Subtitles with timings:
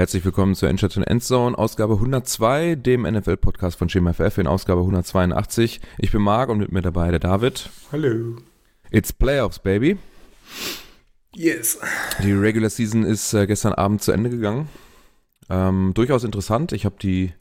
[0.00, 5.78] herzlich willkommen zur Endstation Endzone, Ausgabe 102, dem NFL-Podcast von GMFF in Ausgabe 182.
[5.98, 7.68] Ich bin Marc und mit mir dabei der David.
[7.92, 8.36] Hallo.
[8.90, 9.98] It's Playoffs, baby.
[11.34, 11.78] Yes.
[12.22, 14.70] Die Regular Season ist äh, gestern Abend zu Ende gegangen.
[15.50, 16.72] Ähm, durchaus interessant.
[16.72, 17.34] Ich habe die,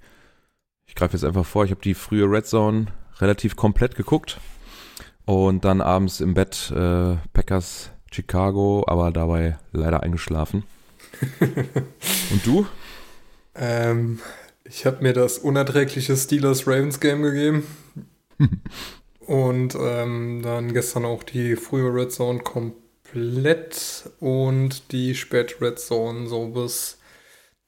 [0.85, 2.87] ich greife jetzt einfach vor, ich habe die frühe Red Zone
[3.19, 4.37] relativ komplett geguckt
[5.23, 10.65] und dann abends im Bett äh, Packers Chicago, aber dabei leider eingeschlafen.
[12.31, 12.67] und du?
[13.55, 14.19] Ähm,
[14.63, 17.67] ich habe mir das unerträgliche Steelers-Ravens-Game gegeben.
[19.19, 26.27] und ähm, dann gestern auch die frühe Red Zone komplett und die spät Red Zone
[26.27, 26.99] so bis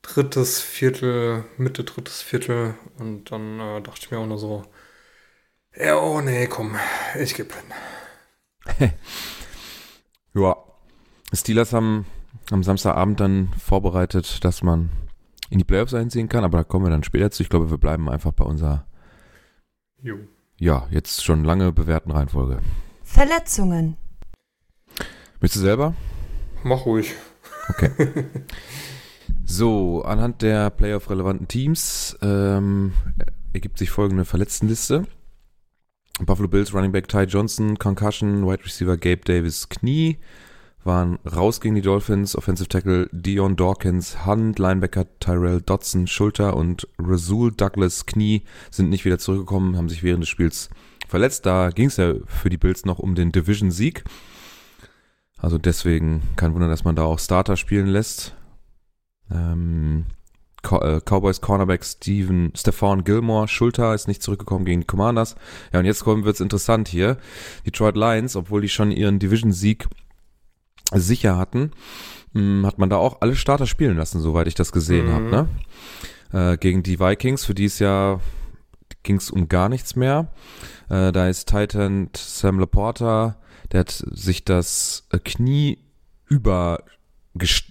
[0.02, 2.76] drittes Viertel, Mitte drittes Viertel.
[3.00, 4.64] Und dann äh, dachte ich mir auch nur so,
[5.76, 6.78] ja, oh nee, komm,
[7.20, 8.92] ich gebe hin.
[10.34, 10.56] ja,
[11.34, 12.06] Steelers haben
[12.52, 14.90] am Samstagabend dann vorbereitet, dass man
[15.50, 17.44] in die Playoffs einziehen kann, aber da kommen wir dann später zu.
[17.44, 18.86] Ich glaube, wir bleiben einfach bei unserer,
[20.02, 20.16] jo.
[20.58, 22.60] ja, jetzt schon lange bewährten Reihenfolge.
[23.04, 23.98] Verletzungen.
[25.40, 25.94] Willst du selber?
[26.64, 27.14] Mach ruhig.
[27.70, 27.90] Okay.
[29.46, 32.94] so, anhand der Playoff-relevanten Teams ähm,
[33.54, 35.06] ergibt sich folgende Verletztenliste.
[36.20, 40.18] Buffalo Bills Running Back Ty Johnson, Concussion, Wide Receiver Gabe Davis, Knie,
[40.84, 46.88] waren raus gegen die Dolphins, Offensive Tackle Dion Dawkins, Hand, Linebacker Tyrell Dodson, Schulter und
[46.98, 50.70] Rasul Douglas Knie sind nicht wieder zurückgekommen, haben sich während des Spiels
[51.08, 51.46] verletzt.
[51.46, 54.04] Da ging es ja für die Bills noch um den Division-Sieg.
[55.38, 58.36] Also deswegen kein Wunder, dass man da auch Starter spielen lässt.
[59.32, 60.06] Ähm,
[60.64, 65.36] äh, Cowboys Cornerback Steven, Stefan Gilmore, Schulter ist nicht zurückgekommen gegen die Commanders.
[65.74, 67.18] Ja, und jetzt kommen wird's interessant hier.
[67.66, 69.88] Detroit Lions, obwohl die schon ihren Division-Sieg
[71.00, 71.72] sicher hatten,
[72.34, 75.12] hm, hat man da auch alle Starter spielen lassen, soweit ich das gesehen mhm.
[75.14, 75.30] habe.
[75.30, 75.48] Ne?
[76.54, 78.20] Äh, gegen die Vikings, für die es ja
[79.04, 80.28] ging es um gar nichts mehr.
[80.90, 83.38] Äh, da ist Titan Sam Laporta,
[83.72, 85.80] der hat sich das äh, Knie
[86.28, 86.84] über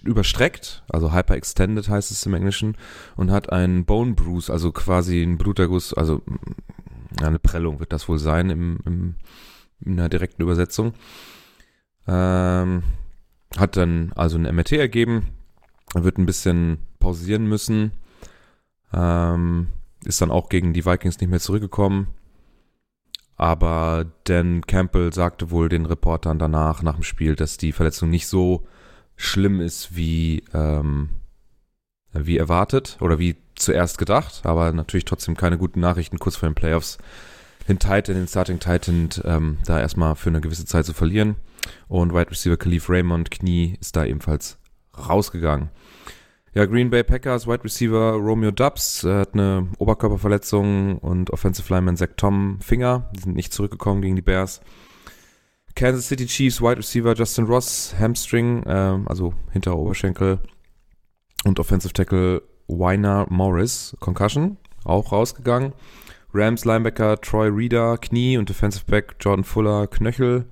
[0.03, 2.75] überstreckt, also hyperextended heißt es im Englischen,
[3.15, 6.23] und hat einen Bone Bruise, also quasi einen Bluterguss, also
[7.21, 9.15] eine Prellung wird das wohl sein im, im
[9.83, 10.93] in der direkten Übersetzung.
[12.07, 12.83] Ähm,
[13.57, 15.27] hat dann also ein MRT ergeben,
[15.93, 17.91] wird ein bisschen pausieren müssen,
[18.93, 19.67] ähm,
[20.03, 22.07] ist dann auch gegen die Vikings nicht mehr zurückgekommen.
[23.35, 28.27] Aber Dan Campbell sagte wohl den Reportern danach, nach dem Spiel, dass die Verletzung nicht
[28.27, 28.67] so
[29.15, 31.09] schlimm ist wie, ähm,
[32.13, 36.55] wie erwartet oder wie zuerst gedacht, aber natürlich trotzdem keine guten Nachrichten kurz vor den
[36.55, 36.97] Playoffs.
[37.67, 41.35] Den Titan, den Starting Titan, ähm, da erstmal für eine gewisse Zeit zu verlieren.
[41.87, 44.57] Und Wide Receiver Khalif Raymond, Knie, ist da ebenfalls
[44.97, 45.69] rausgegangen.
[46.53, 51.95] Ja, Green Bay Packers, Wide Receiver Romeo Dubs äh, hat eine Oberkörperverletzung und Offensive Lineman
[51.95, 53.09] Zach Tom Finger.
[53.15, 54.59] Die sind nicht zurückgekommen gegen die Bears.
[55.75, 60.39] Kansas City Chiefs Wide Receiver Justin Ross, Hamstring, äh, also hinterer Oberschenkel.
[61.45, 65.71] Und Offensive Tackle Weiner Morris, Concussion, auch rausgegangen.
[66.33, 70.45] Rams Linebacker Troy Reader, Knie und Defensive Back Jordan Fuller, Knöchel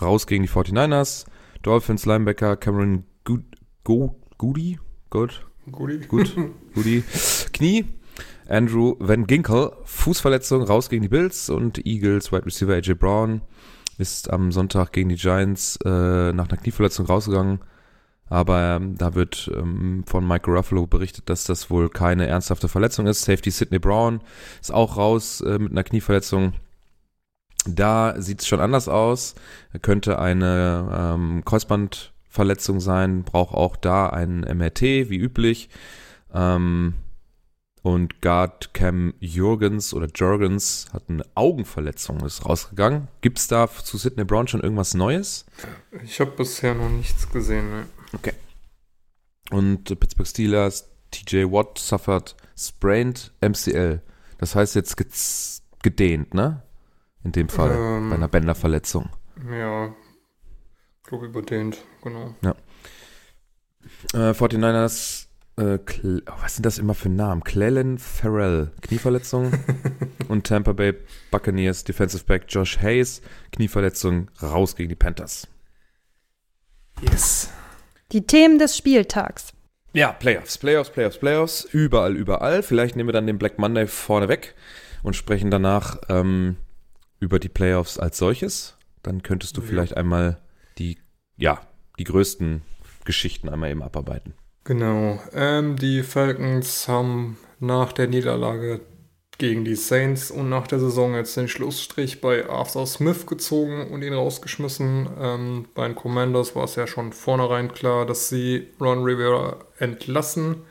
[0.00, 1.26] raus gegen die 49ers.
[1.62, 3.44] Dolphins Linebacker Cameron Good,
[3.84, 4.78] Go, Goody,
[5.10, 6.34] Good, Goody, gut,
[6.74, 7.04] Goody,
[7.52, 7.84] Knie.
[8.48, 13.40] Andrew Van Ginkel, Fußverletzung, raus gegen die Bills und Eagles Wide Receiver AJ Brown
[13.98, 17.60] ist am Sonntag gegen die Giants äh, nach einer Knieverletzung rausgegangen.
[18.28, 23.06] Aber ähm, da wird ähm, von Mike Ruffalo berichtet, dass das wohl keine ernsthafte Verletzung
[23.06, 23.22] ist.
[23.22, 24.22] Safety Sidney Brown
[24.60, 26.54] ist auch raus äh, mit einer Knieverletzung.
[27.66, 29.34] Da sieht es schon anders aus.
[29.82, 35.68] Könnte eine ähm, Kreuzbandverletzung sein, braucht auch da ein MRT, wie üblich.
[36.34, 36.94] Ähm,
[37.82, 43.08] und Guard Cam Jürgens oder Jürgens hat eine Augenverletzung, ist rausgegangen.
[43.22, 45.46] Gibt es da zu Sidney Brown schon irgendwas Neues?
[46.04, 47.70] Ich habe bisher noch nichts gesehen.
[47.70, 47.86] Ne?
[48.12, 48.34] Okay.
[49.50, 54.00] Und Pittsburgh Steelers, TJ Watt suffered sprained MCL.
[54.38, 54.96] Das heißt jetzt
[55.82, 56.62] gedehnt, ne?
[57.24, 59.08] In dem Fall, ähm, bei einer Bänderverletzung.
[59.50, 59.94] Ja,
[61.04, 62.34] glaube überdehnt, genau.
[62.42, 62.54] Ja.
[64.14, 65.26] Äh, 49ers,
[65.56, 67.44] äh, oh, was sind das immer für Namen?
[67.44, 69.52] Clellan Farrell, Knieverletzung.
[70.28, 70.94] und Tampa Bay
[71.30, 73.22] Buccaneers Defensive Back Josh Hayes,
[73.52, 75.46] Knieverletzung, raus gegen die Panthers.
[77.02, 77.50] Yes.
[78.12, 79.52] Die Themen des Spieltags.
[79.94, 81.64] Ja, Playoffs, Playoffs, Playoffs, Playoffs.
[81.64, 82.62] Überall, überall.
[82.62, 84.54] Vielleicht nehmen wir dann den Black Monday vorne weg
[85.02, 86.56] und sprechen danach ähm,
[87.22, 88.76] über die Playoffs als solches.
[89.02, 89.66] Dann könntest du ja.
[89.68, 90.38] vielleicht einmal
[90.78, 90.98] die,
[91.36, 91.60] ja,
[91.98, 92.62] die größten
[93.04, 94.34] Geschichten einmal eben abarbeiten.
[94.64, 95.20] Genau.
[95.32, 98.80] Ähm, die Falcons haben nach der Niederlage
[99.38, 104.02] gegen die Saints und nach der Saison jetzt den Schlussstrich bei Arthur Smith gezogen und
[104.02, 105.08] ihn rausgeschmissen.
[105.18, 110.62] Ähm, bei den Commanders war es ja schon vornherein klar, dass sie Ron Rivera entlassen.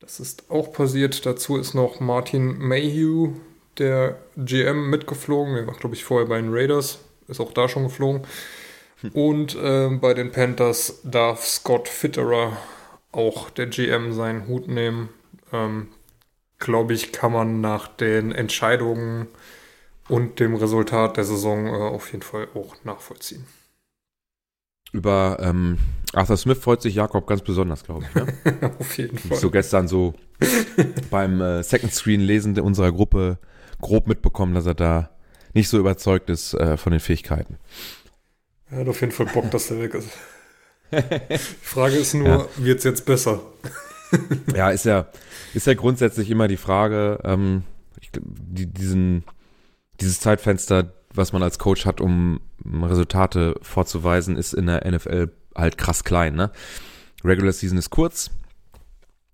[0.00, 1.24] Das ist auch passiert.
[1.24, 3.34] Dazu ist noch Martin Mayhew,
[3.78, 5.54] der GM, mitgeflogen.
[5.54, 6.98] Der war, glaube ich, vorher bei den Raiders.
[7.28, 8.22] Ist auch da schon geflogen.
[9.12, 12.56] Und äh, bei den Panthers darf Scott Fitterer,
[13.10, 15.08] auch der GM, seinen Hut nehmen.
[15.52, 15.88] Ähm,
[16.58, 19.26] glaube ich, kann man nach den Entscheidungen
[20.08, 23.44] und dem Resultat der Saison äh, auf jeden Fall auch nachvollziehen.
[24.92, 25.78] Über ähm,
[26.12, 28.14] Arthur Smith freut sich Jakob ganz besonders, glaube ich.
[28.14, 28.70] Ne?
[28.78, 29.38] auf jeden Fall.
[29.38, 30.14] So gestern so
[31.10, 33.38] beim äh, Second Screen lesen unserer Gruppe
[33.82, 35.10] grob mitbekommen, dass er da
[35.52, 37.58] nicht so überzeugt ist äh, von den Fähigkeiten.
[38.70, 40.08] Er hat auf jeden Fall Bock, dass er weg ist.
[40.92, 42.48] Die Frage ist nur, ja.
[42.56, 43.40] wird es jetzt besser?
[44.54, 45.08] ja, ist ja,
[45.54, 47.64] ist ja grundsätzlich immer die Frage, ähm,
[48.00, 49.24] ich, die, diesen,
[50.00, 55.78] dieses Zeitfenster, was man als Coach hat, um Resultate vorzuweisen, ist in der NFL halt
[55.78, 56.34] krass klein.
[56.34, 56.50] Ne?
[57.24, 58.30] Regular Season ist kurz,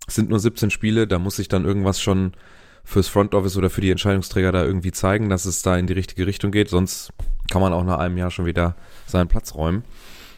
[0.06, 2.32] es sind nur 17 Spiele, da muss sich dann irgendwas schon
[2.88, 5.92] fürs Front Office oder für die Entscheidungsträger da irgendwie zeigen, dass es da in die
[5.92, 6.70] richtige Richtung geht.
[6.70, 7.12] Sonst
[7.50, 8.76] kann man auch nach einem Jahr schon wieder
[9.06, 9.84] seinen Platz räumen.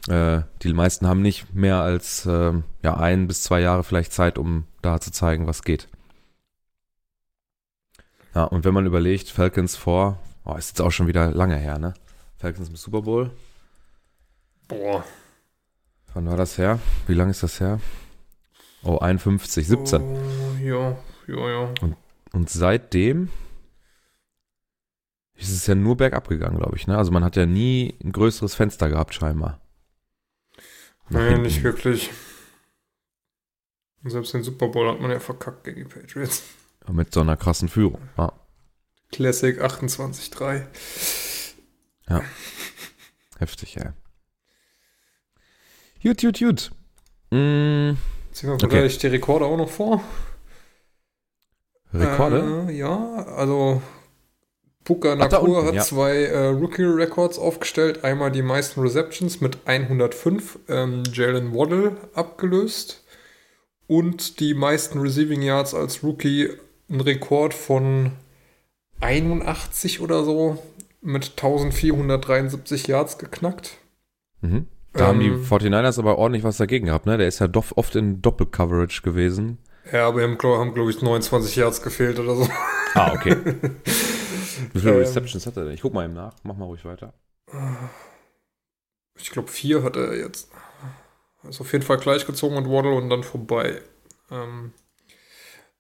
[0.09, 2.53] Äh, die meisten haben nicht mehr als äh,
[2.83, 5.87] ja, ein bis zwei Jahre vielleicht Zeit, um da zu zeigen, was geht.
[8.35, 11.79] Ja, und wenn man überlegt, Falcons vor, oh, ist jetzt auch schon wieder lange her,
[11.79, 11.95] ne?
[12.37, 13.31] Falcons im Super Bowl.
[14.67, 15.05] Boah.
[16.15, 16.81] Wann war das her?
[17.07, 17.79] Wie lange ist das her?
[18.83, 20.03] Oh, 51, 17.
[20.03, 20.19] Oh,
[20.61, 20.97] ja,
[21.29, 21.75] ja, ja.
[21.81, 21.97] Und,
[22.33, 23.29] und seitdem
[25.35, 26.87] ist es ja nur bergab gegangen, glaube ich.
[26.87, 26.97] Ne?
[26.97, 29.61] Also man hat ja nie ein größeres Fenster gehabt, scheinbar.
[31.09, 32.11] Nein, nicht wirklich.
[34.03, 36.45] Und selbst den Super Bowl hat man ja verkackt gegen die Patriots.
[36.87, 38.01] Ja, mit so einer krassen Führung.
[38.17, 38.33] Ja.
[39.11, 40.67] Classic 28-3.
[42.09, 42.23] Ja.
[43.39, 43.95] Heftig, ja.
[46.03, 46.71] Gut, gut, gut.
[47.31, 47.97] Mm.
[48.33, 48.69] Ziehen wir okay.
[48.71, 50.03] vielleicht die Rekorde auch noch vor?
[51.93, 52.67] Rekorde?
[52.69, 53.83] Äh, ja, also
[54.85, 55.83] Puka Nakur hat ja.
[55.83, 58.05] zwei äh, Rookie-Records aufgestellt.
[58.05, 63.05] Einmal die meisten Receptions mit 105, ähm, Jalen Waddle abgelöst.
[63.87, 66.49] Und die meisten Receiving Yards als Rookie,
[66.89, 68.13] ein Rekord von
[69.01, 70.59] 81 oder so,
[71.03, 73.79] mit 1473 Yards geknackt.
[74.41, 74.67] Mhm.
[74.93, 77.19] Da ähm, haben die 49ers ähm, aber ordentlich was dagegen gehabt, ne?
[77.19, 79.59] Der ist ja doch oft in Doppel-Coverage gewesen.
[79.93, 82.49] Ja, aber haben, haben glaube ich, 29 Yards gefehlt oder so.
[82.95, 83.37] Ah, okay.
[84.73, 85.75] Wie viele ähm, Receptions hat er denn?
[85.75, 86.35] Ich guck mal ihm nach.
[86.43, 87.15] Mach mal ruhig weiter.
[89.17, 90.51] Ich glaube, vier hat er jetzt.
[91.49, 93.81] Ist auf jeden Fall gleichgezogen mit Waddle und dann vorbei.
[94.31, 94.73] Ähm,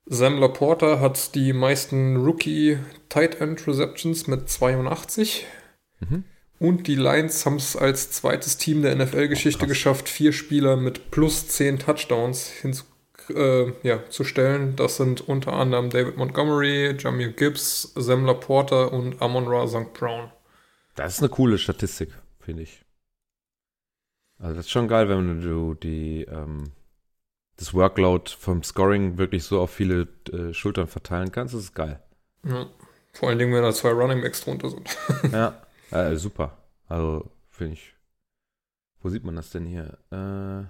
[0.07, 5.47] Sam Laporta hat die meisten Rookie Tight End Receptions mit 82.
[6.01, 6.25] Mhm.
[6.59, 11.11] Und die Lions haben es als zweites Team der NFL-Geschichte oh, geschafft, vier Spieler mit
[11.11, 12.85] plus 10 Touchdowns hinzu
[13.31, 14.77] äh, ja, zu stellen.
[14.77, 19.93] Das sind unter anderem David Montgomery, Jamie Gibbs, Sam Porter und Amon Ra St.
[19.93, 20.31] Brown.
[20.95, 22.11] Das ist eine coole Statistik,
[22.41, 22.85] finde ich.
[24.39, 26.73] Also das ist schon geil, wenn du die ähm,
[27.57, 31.55] das Workload vom Scoring wirklich so auf viele äh, Schultern verteilen kannst.
[31.55, 32.03] Das ist geil.
[32.47, 32.67] Ja.
[33.13, 34.97] Vor allen Dingen, wenn da zwei Running Backs drunter sind.
[35.33, 35.61] ja,
[35.91, 36.57] äh, super.
[36.89, 37.95] Also finde ich.
[39.03, 39.99] Wo sieht man das denn hier?
[40.11, 40.65] Äh,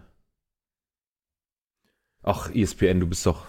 [2.22, 3.46] Ach, ESPN, du bist doch.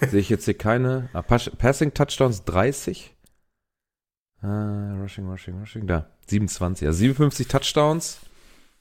[0.08, 1.08] Sehe ich jetzt hier keine.
[1.12, 3.16] Ah, Passing Touchdowns 30.
[4.42, 5.86] Ah, rushing, Rushing, Rushing.
[5.86, 6.06] Da.
[6.28, 6.86] 27.
[6.86, 8.20] Also 57 Touchdowns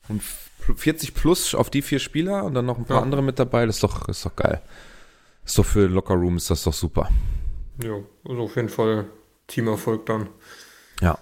[0.08, 3.04] und 40 plus auf die vier Spieler und dann noch ein paar ja.
[3.04, 3.66] andere mit dabei.
[3.66, 4.62] Das ist doch, ist doch geil.
[5.44, 7.10] Ist doch für Locker Room ist das doch super.
[7.84, 7.98] Ja,
[8.28, 9.08] also auf jeden Fall
[9.48, 10.30] Teamerfolg dann.
[11.02, 11.18] Ja.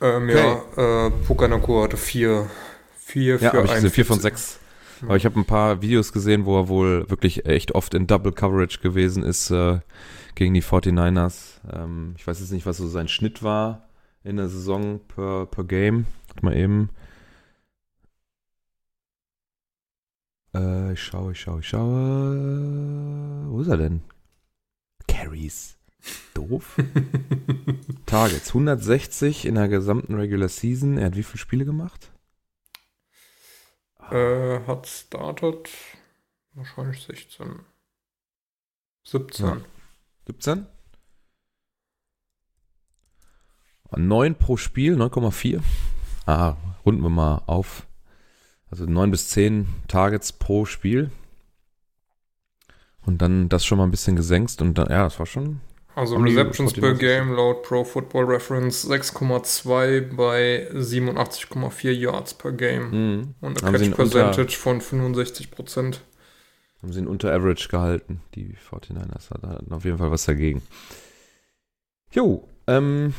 [0.00, 0.58] Ähm, okay.
[0.76, 2.50] Ja, äh, Pukanako hatte vier,
[2.98, 3.90] vier ja, für ein.
[3.90, 4.58] Vier von sechs.
[5.02, 8.32] Aber ich habe ein paar Videos gesehen, wo er wohl wirklich echt oft in Double
[8.32, 9.80] Coverage gewesen ist äh,
[10.34, 11.60] gegen die 49ers.
[11.72, 13.88] Ähm, ich weiß jetzt nicht, was so sein Schnitt war
[14.24, 16.06] in der Saison per, per Game.
[16.42, 16.90] Mal eben.
[20.54, 23.46] Äh, ich schaue, ich schaue, ich schaue.
[23.48, 24.02] Wo ist er denn?
[25.06, 25.76] Carries.
[26.34, 26.76] Doof.
[28.06, 28.48] Targets.
[28.48, 30.98] 160 in der gesamten Regular Season.
[30.98, 32.12] Er hat wie viele Spiele gemacht?
[34.10, 35.68] Äh, hat startet
[36.54, 37.60] wahrscheinlich 16.
[39.04, 39.46] 17.
[39.46, 39.56] Ja.
[40.26, 40.66] 17?
[43.96, 45.62] 9 pro Spiel, 9,4.
[46.26, 47.86] Ah, runden wir mal auf.
[48.70, 51.10] Also neun bis zehn Targets pro Spiel.
[53.02, 55.60] Und dann das schon mal ein bisschen gesenkt und dann, ja, das war schon.
[55.96, 62.90] Also Receptions per 49ers Game laut Pro Football Reference 6,2 bei 87,4 Yards per Game.
[62.90, 63.34] Mhm.
[63.40, 66.02] Und eine Catch Percentage von 65 Prozent.
[66.82, 69.30] Haben sie ihn unter Average gehalten, die 49ers.
[69.40, 70.60] Da hatten auf jeden Fall was dagegen.
[72.12, 73.14] Jo, ähm,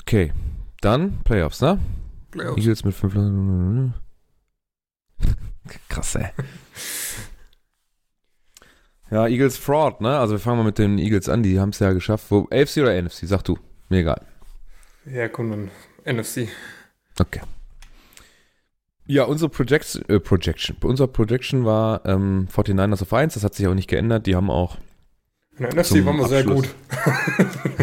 [0.00, 0.32] okay.
[0.80, 1.78] Dann Playoffs, ne?
[2.32, 2.58] Playoffs.
[2.58, 3.92] Eagles mit 5.
[5.88, 6.30] Krass, ey.
[9.12, 10.18] Ja, Eagles Fraud, ne?
[10.18, 12.30] Also wir fangen mal mit den Eagles an, die haben es ja geschafft.
[12.30, 13.26] Wo, AFC oder NFC?
[13.26, 13.58] Sag du.
[13.90, 14.22] Mir egal.
[15.04, 15.70] Ja, komm dann.
[16.06, 16.48] NFC.
[17.20, 17.42] Okay.
[19.04, 20.78] Ja, unsere Projection, äh, Projection.
[20.80, 24.26] Unsere Projection war ähm, 49ers auf 1, das hat sich auch nicht geändert.
[24.26, 24.78] Die haben auch
[25.58, 26.74] In der NFC waren wir sehr gut.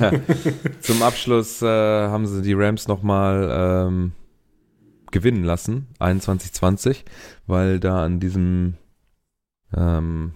[0.82, 4.14] Zum Abschluss äh, haben sie die Rams nochmal ähm,
[5.12, 7.04] gewinnen lassen, 21-20,
[7.46, 8.78] weil da an diesem
[9.78, 10.34] ähm,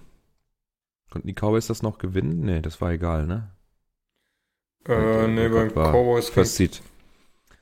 [1.14, 2.42] konnten die Cowboys das noch gewinnen?
[2.42, 3.50] Nee, das war egal, ne?
[4.88, 6.82] Äh, nee, beim war Cowboys First Seed.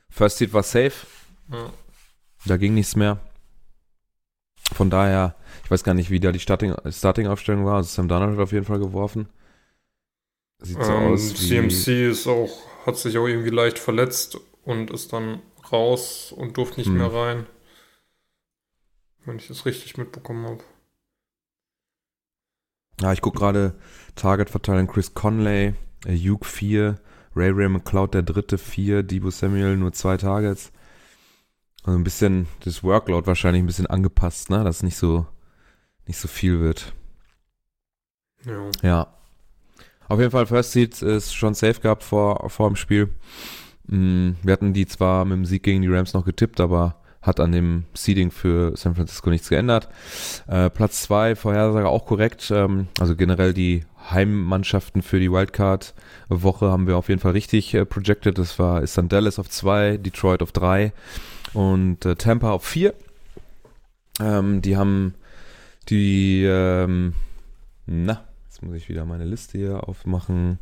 [0.09, 1.05] First Seed war safe,
[1.51, 1.71] Ja.
[2.45, 3.19] da ging nichts mehr.
[4.73, 7.75] Von daher, ich weiß gar nicht, wie da die Starting- Starting-Aufstellung war.
[7.75, 9.27] Also Sam Darnold hat auf jeden Fall geworfen.
[10.59, 11.47] Sieht so Ähm, aus wie...
[11.69, 15.41] CMC ist auch, hat sich auch irgendwie leicht verletzt und ist dann
[15.71, 16.97] raus und durfte nicht Hm.
[16.97, 17.45] mehr rein.
[19.25, 20.63] Wenn ich das richtig mitbekommen habe.
[23.01, 23.73] Ja, ich gucke gerade
[24.15, 25.73] Target-Verteilung Chris Conley,
[26.05, 26.99] äh, Hugh 4,
[27.35, 30.71] Ray Ray McCloud der dritte 4, Debo Samuel nur zwei Targets.
[31.83, 35.25] Also ein bisschen das Workload wahrscheinlich ein bisschen angepasst, ne, dass nicht so
[36.05, 36.93] nicht so viel wird.
[38.45, 38.69] Ja.
[38.81, 39.07] Ja.
[40.07, 43.09] Auf jeden Fall First Seed ist schon safe gehabt vor vor dem Spiel.
[43.87, 47.39] Mm, Wir hatten die zwar mit dem Sieg gegen die Rams noch getippt, aber hat
[47.39, 49.89] an dem Seeding für San Francisco nichts geändert.
[50.47, 52.51] Äh, Platz zwei Vorhersage auch korrekt.
[52.53, 57.85] Ähm, also generell die Heimmannschaften für die Wildcard-Woche haben wir auf jeden Fall richtig äh,
[57.85, 58.37] projected.
[58.37, 60.93] Das war ist dann Dallas auf zwei, Detroit auf drei
[61.53, 62.93] und äh, Tampa auf vier.
[64.19, 65.13] Ähm, die haben
[65.89, 67.13] die, ähm,
[67.85, 70.59] na, jetzt muss ich wieder meine Liste hier aufmachen.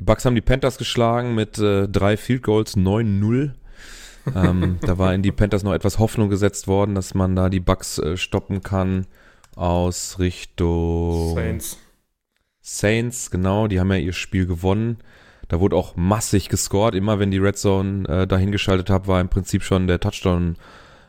[0.00, 3.52] Die Bucks haben die Panthers geschlagen mit äh, drei Field Goals, 9-0.
[4.34, 7.60] Ähm, da war in die Panthers noch etwas Hoffnung gesetzt worden, dass man da die
[7.60, 9.06] Bucks äh, stoppen kann
[9.56, 11.78] aus Richtung Saints.
[12.60, 14.98] Saints, genau, die haben ja ihr Spiel gewonnen.
[15.48, 16.94] Da wurde auch massig gescored.
[16.94, 20.56] Immer wenn die Red Zone äh, dahin geschaltet hat, war im Prinzip schon der Touchdown,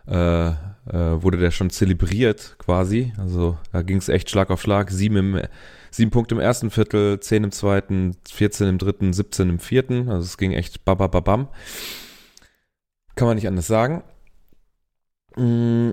[0.07, 0.53] äh, äh,
[0.89, 3.13] wurde der schon zelebriert quasi.
[3.17, 4.91] Also da ging es echt Schlag auf Schlag.
[4.91, 5.41] Sieben, im,
[5.91, 10.09] sieben Punkte im ersten Viertel, zehn im zweiten, 14 im dritten, 17 im vierten.
[10.09, 11.47] Also es ging echt babababam.
[13.15, 14.03] Kann man nicht anders sagen.
[15.35, 15.91] Mm,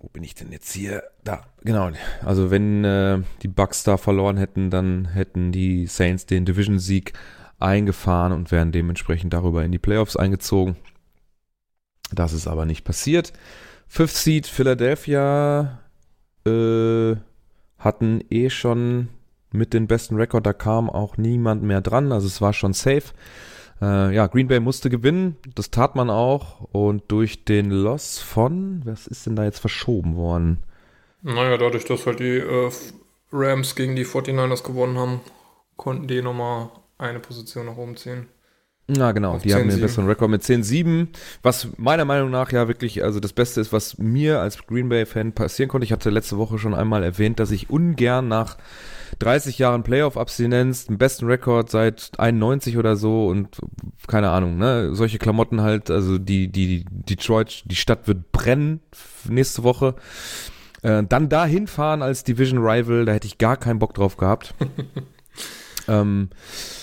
[0.00, 1.02] wo bin ich denn jetzt hier?
[1.24, 1.90] Da, genau.
[2.24, 7.12] Also wenn äh, die Bucks da verloren hätten, dann hätten die Saints den Division-Sieg
[7.58, 10.76] eingefahren und wären dementsprechend darüber in die Playoffs eingezogen.
[12.12, 13.32] Das ist aber nicht passiert.
[13.86, 15.80] Fifth Seed Philadelphia
[16.46, 17.16] äh,
[17.78, 19.08] hatten eh schon
[19.50, 23.14] mit den besten Rekord, da kam auch niemand mehr dran, also es war schon safe.
[23.80, 28.82] Äh, ja, Green Bay musste gewinnen, das tat man auch und durch den Loss von,
[28.84, 30.64] was ist denn da jetzt verschoben worden?
[31.22, 32.70] Naja, dadurch, dass halt die äh,
[33.32, 35.20] Rams gegen die 49ers gewonnen haben,
[35.76, 38.26] konnten die nochmal eine Position nach oben ziehen.
[38.90, 39.80] Na genau, Auf die haben den 10-7.
[39.82, 41.08] besseren Rekord mit 10-7,
[41.42, 45.32] was meiner Meinung nach ja wirklich, also das Beste ist, was mir als Green Bay-Fan
[45.32, 45.84] passieren konnte.
[45.84, 48.56] Ich hatte letzte Woche schon einmal erwähnt, dass ich ungern nach
[49.18, 53.58] 30 Jahren Playoff-Abstinenz, den besten Rekord seit 91 oder so und
[54.06, 58.80] keine Ahnung, ne, solche Klamotten halt, also die, die, Detroit, die Stadt wird brennen
[59.28, 59.96] nächste Woche.
[60.80, 64.54] Äh, dann da hinfahren als Division Rival, da hätte ich gar keinen Bock drauf gehabt.
[65.88, 66.28] ähm,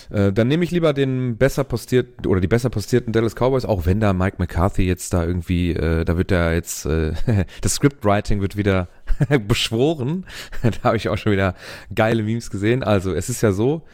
[0.10, 3.86] äh, dann nehme ich lieber den besser postiert oder die besser postierten Dallas Cowboys, auch
[3.86, 7.14] wenn da Mike McCarthy jetzt da irgendwie, äh, da wird da jetzt äh,
[7.62, 8.90] das Scriptwriting wird wieder
[9.48, 10.26] beschworen.
[10.62, 11.56] da habe ich auch schon wieder
[11.94, 12.84] geile Memes gesehen.
[12.84, 13.86] Also es ist ja so,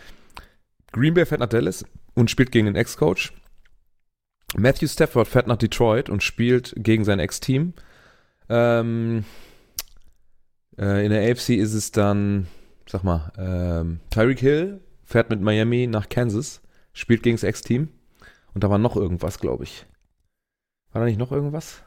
[0.91, 3.33] Green Bay fährt nach Dallas und spielt gegen den Ex-Coach.
[4.57, 7.73] Matthew Stafford fährt nach Detroit und spielt gegen sein Ex-Team.
[8.49, 9.23] Ähm,
[10.77, 12.47] äh, in der AFC ist es dann,
[12.85, 16.61] sag mal, ähm, Tyreek Hill fährt mit Miami nach Kansas,
[16.93, 17.89] spielt gegen das Ex-Team.
[18.53, 19.85] Und da war noch irgendwas, glaube ich.
[20.91, 21.83] War da nicht noch irgendwas?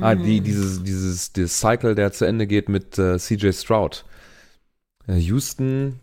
[0.00, 4.06] Ah, die, dieses, dieses, dieses Cycle, der zu Ende geht mit äh, CJ Stroud.
[5.06, 6.00] Äh, Houston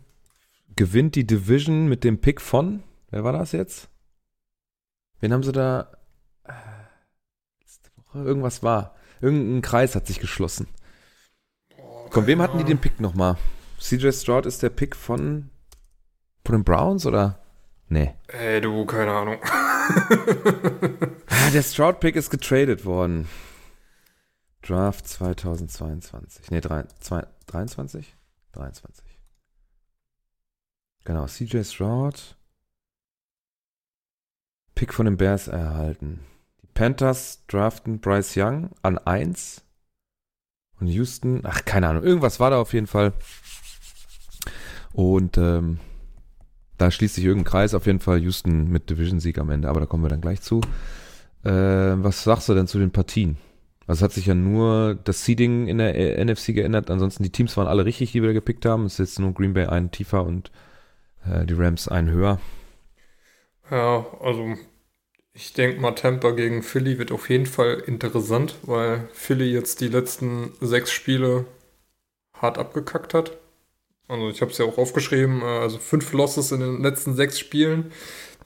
[0.76, 3.88] gewinnt die Division mit dem Pick von, wer war das jetzt?
[5.18, 5.90] Wen haben sie da?
[6.44, 6.52] Äh,
[7.60, 8.18] letzte Woche?
[8.20, 8.94] Irgendwas war.
[9.20, 10.68] Irgendein Kreis hat sich geschlossen.
[12.10, 12.78] Von wem hatten die den.
[12.78, 13.36] Pick nochmal?
[13.80, 15.50] CJ Stroud ist der Pick von,
[16.44, 17.38] von den Browns oder?
[17.88, 18.14] Nee.
[18.28, 19.38] Ey, du, keine Ahnung.
[19.42, 23.28] Ah, der Stroud-Pick ist getradet worden.
[24.62, 26.50] Draft 2022.
[26.50, 28.16] Nee, drei- zwei- 23?
[28.52, 29.04] 23.
[31.04, 32.36] Genau, CJ Stroud.
[34.74, 36.20] Pick von den Bears erhalten.
[36.62, 39.62] Die Panthers draften Bryce Young an 1.
[40.80, 43.12] Und Houston, ach, keine Ahnung, irgendwas war da auf jeden Fall.
[44.92, 45.80] Und ähm,
[46.82, 47.74] da schließt sich irgendein Kreis.
[47.74, 50.60] Auf jeden Fall Houston mit Division-Sieg am Ende, aber da kommen wir dann gleich zu.
[51.44, 53.36] Äh, was sagst du denn zu den Partien?
[53.86, 56.90] Also hat sich ja nur das Seeding in der äh, NFC geändert.
[56.90, 58.84] Ansonsten die Teams waren alle richtig, die wir da gepickt haben.
[58.86, 60.50] Es ist jetzt nur Green Bay einen tiefer und
[61.24, 62.40] äh, die Rams einen höher.
[63.70, 64.56] Ja, also
[65.34, 69.88] ich denke mal, Tampa gegen Philly wird auf jeden Fall interessant, weil Philly jetzt die
[69.88, 71.46] letzten sechs Spiele
[72.34, 73.38] hart abgekackt hat.
[74.12, 77.38] Also ich habe es ja auch aufgeschrieben, äh, also fünf Losses in den letzten sechs
[77.38, 77.92] Spielen.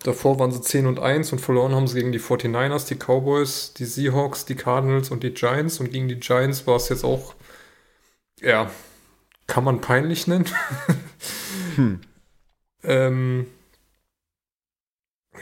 [0.05, 3.73] Davor waren sie 10 und 1 und verloren haben sie gegen die 49ers, die Cowboys,
[3.75, 5.81] die Seahawks, die Cardinals und die Giants.
[5.81, 7.35] Und gegen die Giants war es jetzt auch,
[8.41, 8.71] ja,
[9.49, 10.47] kann man peinlich nennen.
[11.77, 12.01] Hm.
[12.85, 13.47] Ähm,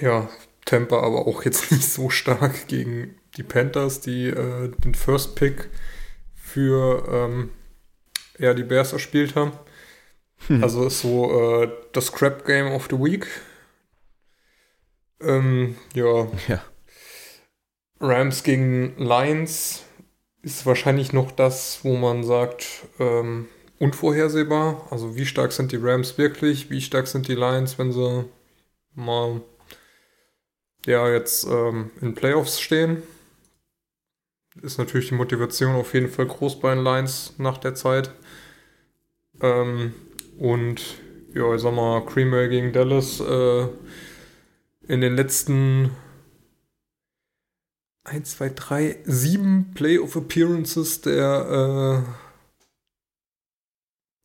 [0.00, 0.28] ja,
[0.64, 5.68] Tampa aber auch jetzt nicht so stark gegen die Panthers, die äh, den First Pick
[6.34, 7.50] für ähm,
[8.38, 9.52] ja, die Bears erspielt haben.
[10.60, 13.26] Also ist so äh, das Crap Game of the Week.
[15.20, 16.62] Ähm, ja, Ja.
[18.00, 19.84] Rams gegen Lions
[20.42, 22.66] ist wahrscheinlich noch das, wo man sagt,
[22.98, 23.48] ähm,
[23.78, 24.86] unvorhersehbar.
[24.90, 26.70] Also wie stark sind die Rams wirklich?
[26.70, 28.24] Wie stark sind die Lions, wenn sie
[28.94, 29.40] mal
[30.86, 33.02] ja jetzt ähm, in Playoffs stehen?
[34.62, 38.10] Ist natürlich die Motivation auf jeden Fall groß bei den Lions nach der Zeit.
[39.40, 39.94] Ähm,
[40.38, 41.00] und
[41.34, 43.66] ja, ich sag mal, Bay gegen Dallas äh,
[44.86, 45.90] in den letzten
[48.04, 52.04] 1, 2, 3, 7 Playoff Appearances der,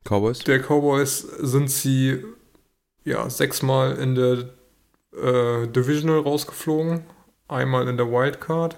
[0.04, 0.42] Cowboys?
[0.42, 2.24] äh, der Cowboys sind sie
[3.04, 4.50] ja sechsmal in der
[5.14, 7.06] äh, Divisional rausgeflogen,
[7.48, 8.78] einmal in der Wildcard.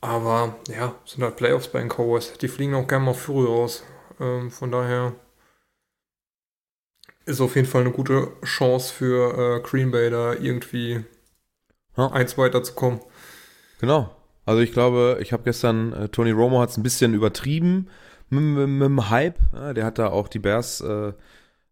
[0.00, 2.32] Aber ja, sind halt Playoffs bei den Cowboys.
[2.38, 3.84] Die fliegen auch gerne mal früh raus.
[4.20, 5.14] Ähm, von daher
[7.26, 11.04] ist auf jeden Fall eine gute Chance für äh, Green Bay da irgendwie
[11.96, 12.08] Ja.
[12.12, 13.00] eins weiterzukommen.
[13.80, 14.14] Genau.
[14.44, 17.88] Also ich glaube, ich habe gestern, äh, Tony Romo hat es ein bisschen übertrieben
[18.30, 19.38] mit, mit, mit dem Hype.
[19.52, 21.12] Ja, der hat da auch die Bears äh,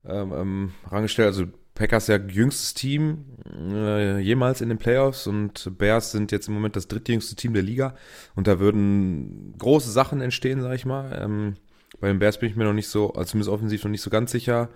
[0.04, 1.28] ähm, ähm, rangestellt.
[1.28, 3.24] Also Packers ja jüngstes Team
[3.72, 7.62] äh, jemals in den Playoffs und Bears sind jetzt im Moment das drittjüngste Team der
[7.62, 7.94] Liga
[8.34, 11.18] und da würden große Sachen entstehen, sag ich mal.
[11.20, 11.56] Ähm,
[11.98, 14.10] bei den Bears bin ich mir noch nicht so, also zumindest offensiv noch nicht so
[14.10, 14.68] ganz sicher.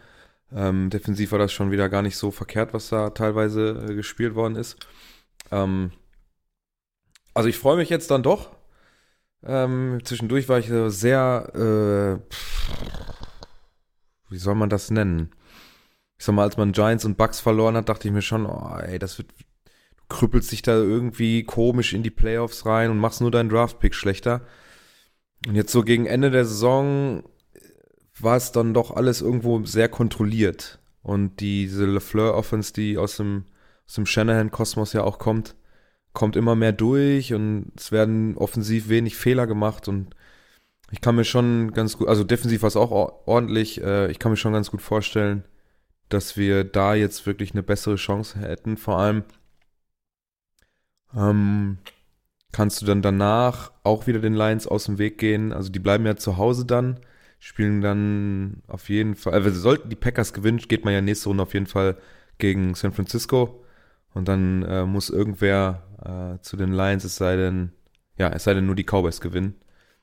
[0.54, 4.36] Ähm, defensiv war das schon wieder gar nicht so verkehrt, was da teilweise äh, gespielt
[4.36, 4.76] worden ist.
[5.50, 5.90] Ähm,
[7.34, 8.54] also ich freue mich jetzt dann doch.
[9.42, 12.34] Ähm, zwischendurch war ich sehr, äh,
[14.30, 15.32] wie soll man das nennen?
[16.18, 18.78] Ich sag mal, als man Giants und Bucks verloren hat, dachte ich mir schon, oh,
[18.78, 23.20] ey, das wird, du krüppelst dich da irgendwie komisch in die Playoffs rein und machst
[23.20, 24.46] nur deinen Draftpick schlechter.
[25.46, 27.24] Und jetzt so gegen Ende der Saison
[28.24, 30.80] war es dann doch alles irgendwo sehr kontrolliert.
[31.02, 33.44] Und diese LeFleur-Offense, die aus dem,
[33.86, 35.54] aus dem Shanahan-Kosmos ja auch kommt,
[36.14, 40.14] kommt immer mehr durch und es werden offensiv wenig Fehler gemacht und
[40.90, 44.18] ich kann mir schon ganz gut, also defensiv war es auch or- ordentlich, äh, ich
[44.20, 45.44] kann mir schon ganz gut vorstellen,
[46.08, 48.76] dass wir da jetzt wirklich eine bessere Chance hätten.
[48.76, 49.24] Vor allem
[51.16, 51.78] ähm,
[52.52, 55.52] kannst du dann danach auch wieder den Lions aus dem Weg gehen.
[55.52, 57.00] Also die bleiben ja zu Hause dann,
[57.44, 61.42] spielen dann auf jeden Fall, also sollten die Packers gewinnen, geht man ja nächste Runde
[61.42, 61.98] auf jeden Fall
[62.38, 63.62] gegen San Francisco.
[64.14, 67.72] Und dann äh, muss irgendwer äh, zu den Lions, es sei denn,
[68.16, 69.56] ja, es sei denn nur die Cowboys gewinnen.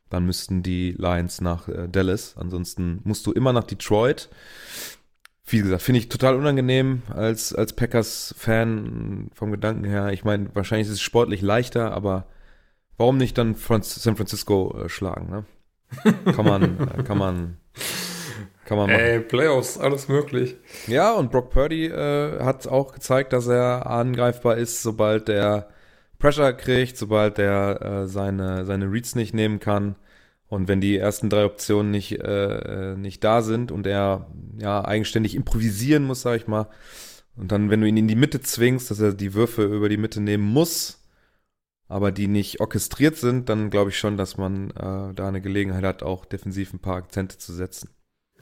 [0.10, 2.38] Dann müssten die Lions nach äh, Dallas.
[2.38, 4.30] Ansonsten musst du immer nach Detroit.
[5.44, 10.12] Wie gesagt, finde ich total unangenehm als, als Packers-Fan vom Gedanken her.
[10.12, 12.28] Ich meine, wahrscheinlich ist es sportlich leichter, aber
[12.98, 15.46] warum nicht dann Franz San Francisco äh, schlagen, ne?
[16.36, 17.58] Kann man, kann man,
[18.66, 19.00] kann man machen.
[19.00, 20.56] Ey, Playoffs, alles möglich.
[20.88, 25.70] Ja, und Brock Purdy äh, hat auch gezeigt, dass er angreifbar ist, sobald der
[26.20, 29.96] Pressure kriegt, sobald der äh, seine, seine Reads nicht nehmen kann.
[30.48, 34.28] Und wenn die ersten drei Optionen nicht, äh, äh, nicht da sind und er
[34.58, 36.68] ja eigenständig improvisieren muss, sag ich mal,
[37.36, 39.98] und dann, wenn du ihn in die Mitte zwingst, dass er die Würfe über die
[39.98, 41.01] Mitte nehmen muss,
[41.92, 45.84] aber die nicht orchestriert sind, dann glaube ich schon, dass man äh, da eine Gelegenheit
[45.84, 47.90] hat, auch defensiv ein paar Akzente zu setzen.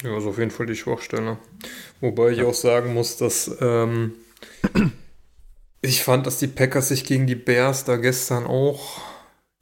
[0.04, 1.38] Ja, also auf jeden Fall die Schwachstelle.
[2.00, 2.46] Wobei ich ja.
[2.46, 4.14] auch sagen muss, dass ähm,
[5.82, 9.02] ich fand, dass die Packers sich gegen die Bears da gestern auch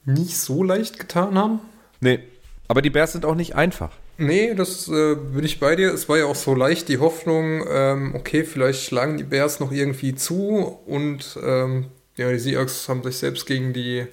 [0.06, 1.60] nicht so leicht getan haben.
[2.02, 2.20] Nee,
[2.68, 3.92] aber die Bears sind auch nicht einfach.
[4.18, 5.94] Nee, das äh, bin ich bei dir.
[5.94, 9.72] Es war ja auch so leicht die Hoffnung, ähm, okay, vielleicht schlagen die Bears noch
[9.72, 11.86] irgendwie zu und ähm,
[12.18, 14.08] ja, die Seahawks haben sich selbst gegen die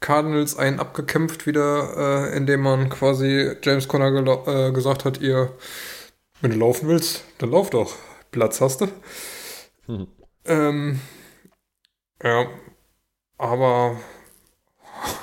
[0.00, 4.12] Cardinals einen abgekämpft wieder, äh, indem man quasi James Conner
[4.46, 5.52] äh, gesagt hat, ihr,
[6.40, 7.96] wenn du laufen willst, dann lauf doch.
[8.30, 8.88] Platz hast du.
[9.86, 10.06] Hm.
[10.44, 11.00] Ähm,
[12.22, 12.46] ja,
[13.38, 13.98] aber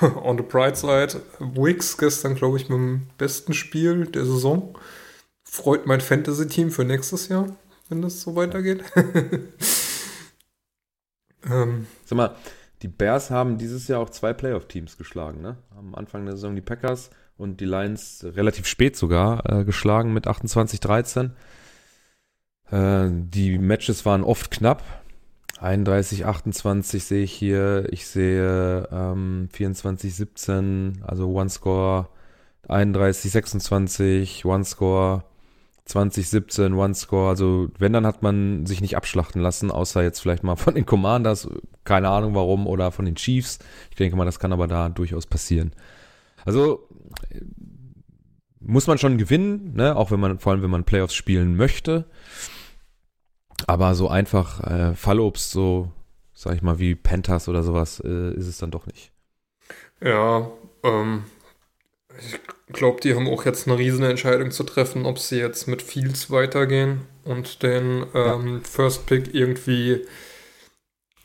[0.22, 4.78] on the bright side, Wicks gestern, glaube ich, mit dem besten Spiel der Saison.
[5.44, 7.56] Freut mein Fantasy-Team für nächstes Jahr,
[7.88, 8.82] wenn das so weitergeht.
[11.50, 12.36] ähm, Sag mal,
[12.82, 15.56] die Bears haben dieses Jahr auch zwei Playoff-Teams geschlagen, ne?
[15.76, 20.26] Am Anfang der Saison die Packers und die Lions relativ spät sogar äh, geschlagen mit
[20.28, 21.30] 28-13.
[22.70, 24.84] Äh, die Matches waren oft knapp.
[25.58, 27.86] 31, 28 sehe ich hier.
[27.90, 32.08] Ich sehe ähm, 24, 17, also One Score.
[32.68, 35.24] 31, 26, One Score.
[35.86, 37.28] 2017 One Score.
[37.28, 40.86] Also wenn, dann hat man sich nicht abschlachten lassen, außer jetzt vielleicht mal von den
[40.86, 41.48] Commanders,
[41.84, 43.58] keine Ahnung warum, oder von den Chiefs.
[43.90, 45.72] Ich denke mal, das kann aber da durchaus passieren.
[46.44, 46.88] Also
[48.60, 49.96] muss man schon gewinnen, ne?
[49.96, 52.04] auch wenn man, vor allem wenn man Playoffs spielen möchte.
[53.66, 55.92] Aber so einfach äh, Fallobst, so
[56.34, 59.12] sag ich mal wie Panthers oder sowas, äh, ist es dann doch nicht.
[60.02, 60.50] Ja,
[60.82, 61.24] ähm,
[62.18, 65.82] ich glaube, die haben auch jetzt eine riesen Entscheidung zu treffen, ob sie jetzt mit
[65.82, 68.62] Fields weitergehen und den ähm.
[68.64, 70.06] First Pick irgendwie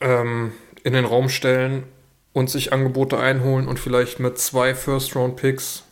[0.00, 0.52] ähm,
[0.84, 1.84] in den Raum stellen
[2.32, 5.84] und sich Angebote einholen und vielleicht mit zwei First Round Picks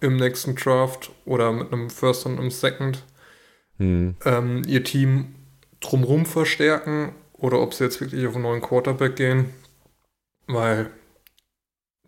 [0.00, 3.02] im nächsten Draft oder mit einem First und einem Second
[3.78, 4.16] hm.
[4.24, 5.34] ähm, ihr Team
[5.80, 9.50] drumherum verstärken oder ob sie jetzt wirklich auf einen neuen Quarterback gehen,
[10.46, 10.90] weil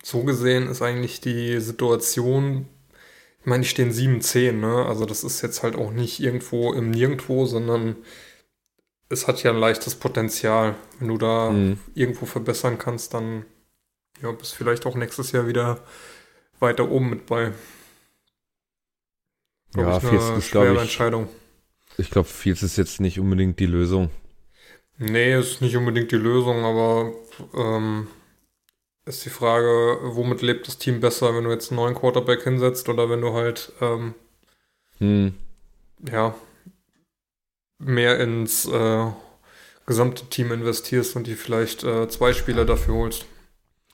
[0.03, 2.69] so gesehen ist eigentlich die Situation,
[3.41, 4.87] ich meine, die stehen 7-10, ne?
[4.87, 7.97] Also das ist jetzt halt auch nicht irgendwo im Nirgendwo, sondern
[9.09, 10.75] es hat ja ein leichtes Potenzial.
[10.99, 11.79] Wenn du da mhm.
[11.95, 13.45] irgendwo verbessern kannst, dann
[14.23, 15.81] ja, bist vielleicht auch nächstes Jahr wieder
[16.59, 17.53] weiter oben mit bei.
[19.73, 21.29] Glaub ja, ich eine schwere ich, Entscheidung.
[21.97, 24.11] Ich glaube, Fields ist jetzt nicht unbedingt die Lösung.
[24.99, 27.13] Nee, ist nicht unbedingt die Lösung, aber
[27.55, 28.09] ähm,
[29.09, 32.88] ist die Frage, womit lebt das Team besser, wenn du jetzt einen neuen Quarterback hinsetzt
[32.88, 34.14] oder wenn du halt ähm,
[34.99, 35.35] hm.
[36.11, 36.35] ja
[37.79, 39.07] mehr ins äh,
[39.87, 43.27] gesamte Team investierst und die vielleicht äh, zwei Spieler dafür holst.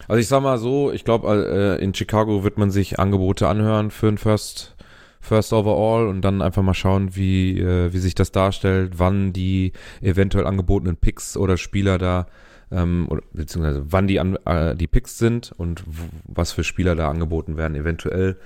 [0.09, 3.91] Also ich sag mal so, ich glaube, äh, in Chicago wird man sich Angebote anhören
[3.91, 4.75] für ein First,
[5.21, 9.73] First Overall und dann einfach mal schauen, wie, äh, wie sich das darstellt, wann die
[10.01, 12.27] eventuell angebotenen Picks oder Spieler da
[12.71, 15.85] ähm, oder, beziehungsweise wann die, an, äh, die Picks sind und
[16.25, 17.75] was für Spieler da angeboten werden.
[17.75, 18.39] Eventuell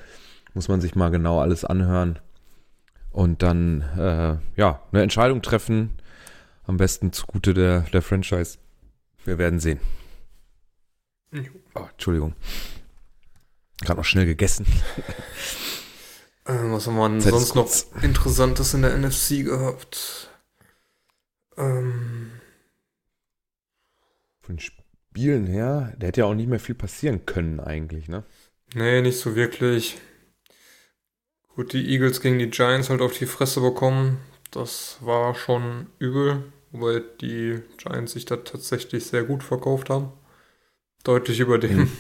[0.54, 2.18] muss man sich mal genau alles anhören
[3.10, 5.90] und dann äh, ja eine Entscheidung treffen.
[6.64, 8.58] Am besten zugute der, der Franchise.
[9.24, 9.80] Wir werden sehen.
[11.74, 12.34] Oh, Entschuldigung.
[13.80, 14.66] Gerade noch schnell gegessen.
[16.48, 17.68] Äh, was haben wir sonst noch
[18.02, 20.30] Interessantes in der NFC gehabt?
[21.58, 22.27] Ähm,
[24.48, 28.24] von Spielen her, der hätte ja auch nicht mehr viel passieren können eigentlich, ne?
[28.74, 29.98] Nee, nicht so wirklich.
[31.54, 34.18] Gut, die Eagles gegen die Giants halt auf die Fresse bekommen.
[34.50, 40.12] Das war schon übel, wobei die Giants sich da tatsächlich sehr gut verkauft haben.
[41.04, 41.92] Deutlich über dem, mhm.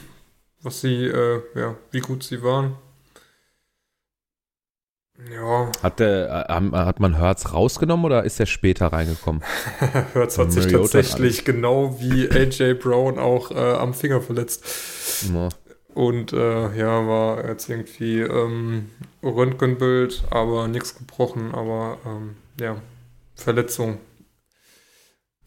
[0.62, 2.76] was sie, äh, ja, wie gut sie waren.
[5.32, 5.72] Ja.
[5.82, 9.42] Hat, der, äh, hat man Hertz rausgenommen oder ist er später reingekommen?
[10.12, 14.64] Hertz hat sich tatsächlich genau wie AJ Brown auch äh, am Finger verletzt.
[15.34, 15.48] Ja.
[15.94, 18.90] Und äh, ja, war jetzt irgendwie ähm,
[19.22, 22.76] Röntgenbild, aber nichts gebrochen, aber ähm, ja,
[23.34, 23.98] Verletzung.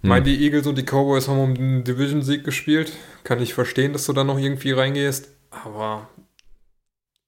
[0.01, 0.09] Hm.
[0.09, 2.91] Meinen die Eagles und die Cowboys haben um den Division-Sieg gespielt.
[3.23, 6.09] Kann ich verstehen, dass du da noch irgendwie reingehst, aber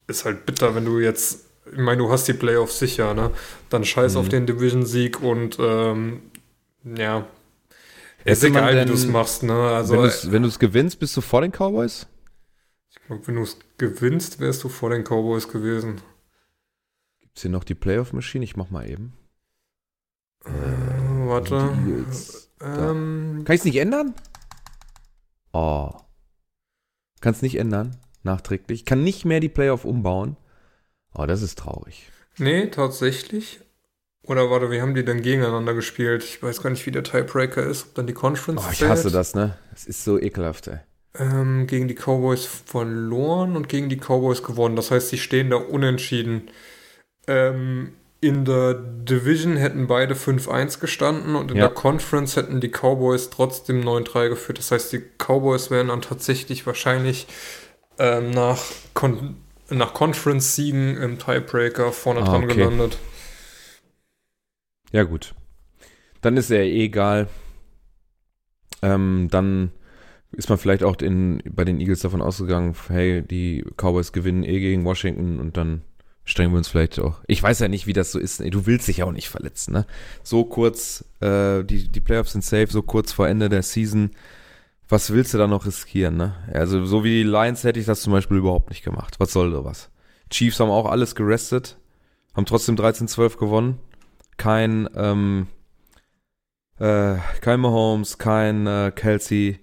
[0.08, 3.32] ist halt bitter, wenn du jetzt ich meine, du hast die Playoffs sicher, ne?
[3.70, 4.20] Dann scheiß mhm.
[4.20, 6.22] auf den Division-Sieg und ähm,
[6.84, 7.28] ja.
[8.26, 9.54] Ist egal, denn, wie du es machst, ne?
[9.54, 9.96] Also,
[10.32, 12.08] wenn du es gewinnst, bist du vor den Cowboys?
[12.90, 16.02] Ich glaube, wenn du es gewinnst, wärst du vor den Cowboys gewesen.
[17.20, 18.46] Gibt es hier noch die Playoff-Maschine?
[18.46, 19.14] Ich mach mal eben.
[20.46, 20.50] Äh,
[21.28, 21.76] warte.
[22.62, 24.14] Ähm, Kann ich es nicht ändern?
[25.52, 25.92] Oh.
[27.20, 28.86] Kannst nicht ändern, nachträglich.
[28.86, 30.38] Kann nicht mehr die Playoff umbauen.
[31.16, 32.10] Oh, das ist traurig.
[32.38, 33.60] Nee, tatsächlich.
[34.26, 36.24] Oder warte, wie haben die denn gegeneinander gespielt?
[36.24, 38.92] Ich weiß gar nicht, wie der Tiebreaker ist, ob dann die Conference Oh, ich zählt.
[38.92, 39.58] hasse das, ne?
[39.72, 40.78] Das ist so ekelhaft, ey.
[41.16, 44.76] Ähm, gegen die Cowboys verloren und gegen die Cowboys gewonnen.
[44.76, 46.50] Das heißt, sie stehen da unentschieden.
[47.28, 51.68] Ähm, in der Division hätten beide 5-1 gestanden und in Ja.
[51.68, 54.58] der Conference hätten die Cowboys trotzdem 9-3 geführt.
[54.60, 57.28] Das heißt, die Cowboys wären dann tatsächlich wahrscheinlich
[58.00, 58.60] ähm, nach,
[58.94, 59.36] Con
[59.78, 62.56] nach Conference-Siegen im Tiebreaker vorne Ah, dran okay.
[62.56, 62.98] gelandet.
[64.92, 65.34] Ja, gut.
[66.22, 67.28] Dann ist er eh egal.
[68.82, 69.72] Ähm, dann
[70.32, 74.60] ist man vielleicht auch in, bei den Eagles davon ausgegangen, hey, die Cowboys gewinnen eh
[74.60, 75.84] gegen Washington und dann
[76.26, 77.20] strengen wir uns vielleicht auch.
[77.28, 78.40] Ich weiß ja nicht, wie das so ist.
[78.40, 79.86] Du willst dich auch nicht verletzen, ne?
[80.24, 84.12] So kurz, äh, die, die Playoffs sind safe, so kurz vor Ende der Season.
[84.90, 86.36] Was willst du da noch riskieren, ne?
[86.52, 89.16] Also, so wie die Lions hätte ich das zum Beispiel überhaupt nicht gemacht.
[89.20, 89.90] Was soll sowas?
[90.30, 91.78] Chiefs haben auch alles gerestet,
[92.36, 93.80] haben trotzdem 13-12 gewonnen.
[94.38, 95.48] Kein, ähm,
[96.80, 99.60] äh, kein Mahomes, kein äh, Kelsey.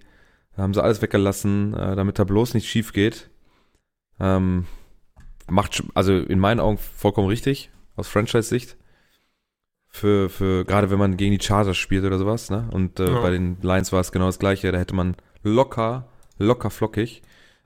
[0.57, 3.31] Haben sie alles weggelassen, äh, damit da bloß nicht schief geht.
[4.19, 4.67] Ähm,
[5.49, 8.77] macht, also in meinen Augen vollkommen richtig, aus Franchise-Sicht.
[9.93, 12.69] Für, für, gerade wenn man gegen die Chargers spielt oder sowas, ne?
[12.73, 13.21] Und äh, Ja.
[13.21, 14.71] bei den Lions war es genau das gleiche.
[14.71, 16.07] Da hätte man locker,
[16.39, 17.23] locker flockig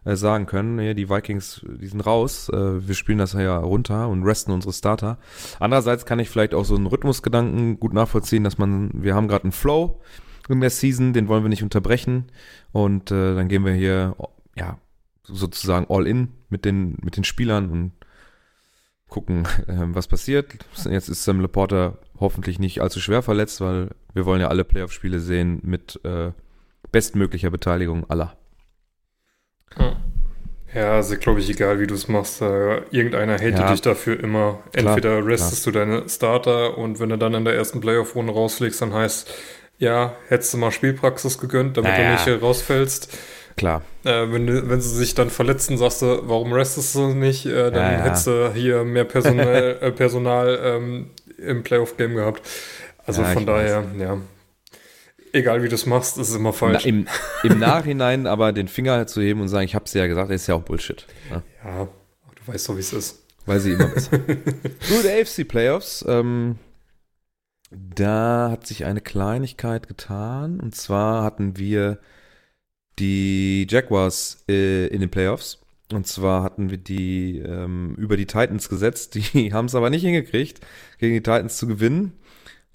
[0.06, 4.08] äh, sagen können, nee, die Vikings, die sind raus, äh, wir spielen das ja runter
[4.08, 5.18] und resten unsere Starter.
[5.60, 9.44] Andererseits kann ich vielleicht auch so einen Rhythmusgedanken gut nachvollziehen, dass man, wir haben gerade
[9.44, 10.00] einen Flow
[10.48, 12.26] in der Season, den wollen wir nicht unterbrechen
[12.72, 14.16] und äh, dann gehen wir hier,
[14.56, 14.78] ja,
[15.24, 17.92] sozusagen all in mit den, mit den Spielern und
[19.08, 20.52] gucken, äh, was passiert.
[20.90, 25.18] Jetzt ist Sam Laporta hoffentlich nicht allzu schwer verletzt, weil wir wollen ja alle Playoff-Spiele
[25.20, 26.30] sehen mit äh,
[26.92, 28.36] bestmöglicher Beteiligung aller.
[30.74, 33.70] Ja, also glaube ich, egal wie du es machst, äh, irgendeiner hatet Ja.
[33.70, 34.58] dich dafür immer.
[34.72, 38.82] Klar, Entweder restest du deine Starter und wenn du dann in der ersten Playoff-Runde rausfliegst,
[38.82, 39.32] dann heißt,
[39.78, 42.16] ja, hättest du mal Spielpraxis gegönnt, damit Naja.
[42.24, 43.16] du nicht rausfällst.
[43.56, 43.82] Klar.
[44.04, 47.46] Äh, wenn, wenn sie sich dann verletzen, sagst du, warum restest du nicht?
[47.46, 48.04] Äh, dann Ja, ja.
[48.04, 51.10] hättest du hier mehr Personal, äh, Personal ähm,
[51.46, 52.42] im Playoff-Game gehabt.
[53.06, 54.18] Also Ja, von ich daher, ja.
[55.32, 56.86] Egal wie du es machst, ist es immer Na, falsch.
[56.86, 57.06] im,
[57.42, 60.54] Im Nachhinein aber den Finger zu heben und sagen, ich hab's ja gesagt, ist ja
[60.54, 61.06] auch Bullshit.
[61.30, 61.42] Ne?
[61.64, 63.24] ja, du weißt doch, wie es ist.
[63.46, 64.18] Weil sie immer besser.
[64.18, 66.04] Gut, AFC Playoffs.
[66.08, 66.56] Ähm,
[67.70, 70.60] da hat sich eine Kleinigkeit getan.
[70.60, 71.98] Und zwar hatten wir
[72.98, 75.60] die Jaguars äh, in den Playoffs.
[75.92, 79.14] Und zwar hatten wir die ähm, über die Titans gesetzt.
[79.34, 80.60] Die haben es aber nicht hingekriegt,
[80.98, 82.12] gegen die Titans zu gewinnen.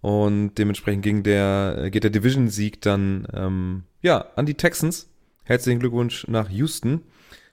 [0.01, 5.09] Und dementsprechend ging der, äh, geht der Division-Sieg dann ähm, ja, an die Texans.
[5.43, 7.01] Herzlichen Glückwunsch nach Houston.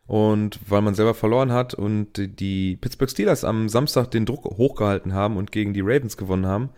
[0.07, 5.14] Und weil man selber verloren hat und die Pittsburgh Steelers am Samstag den Druck hochgehalten
[5.14, 6.71] haben und gegen die Ravens gewonnen haben,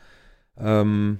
[0.59, 1.19] ähm,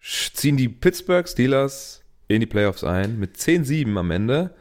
[0.00, 4.54] ziehen die Pittsburgh Steelers in die Playoffs ein mit 10-7 am Ende.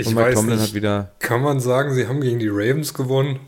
[0.00, 2.94] Ich und Mike Tomlin nicht, hat wieder kann man sagen, sie haben gegen die Ravens
[2.94, 3.40] gewonnen?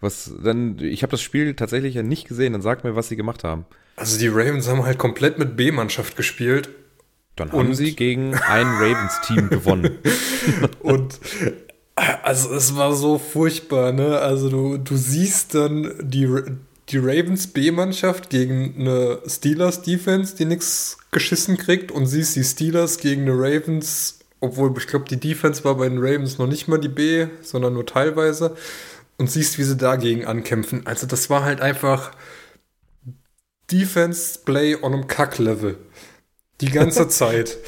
[0.00, 3.16] was dann ich habe das Spiel tatsächlich ja nicht gesehen, dann sag mir, was sie
[3.16, 3.66] gemacht haben.
[3.96, 6.70] Also die Ravens haben halt komplett mit B-Mannschaft gespielt
[7.36, 9.98] Dann haben sie gegen ein Ravens Team gewonnen.
[10.80, 11.20] und
[12.22, 14.18] also es war so furchtbar, ne?
[14.18, 16.26] Also du, du siehst dann die,
[16.88, 22.98] die Ravens B-Mannschaft gegen eine Steelers Defense, die nichts geschissen kriegt und siehst die Steelers
[22.98, 26.78] gegen eine Ravens, obwohl ich glaube die Defense war bei den Ravens noch nicht mal
[26.78, 28.56] die B, sondern nur teilweise
[29.18, 30.86] und siehst, wie sie dagegen ankämpfen.
[30.86, 32.12] Also das war halt einfach
[33.70, 35.78] Defense Play on einem Kack-Level.
[36.60, 37.58] Die ganze Zeit.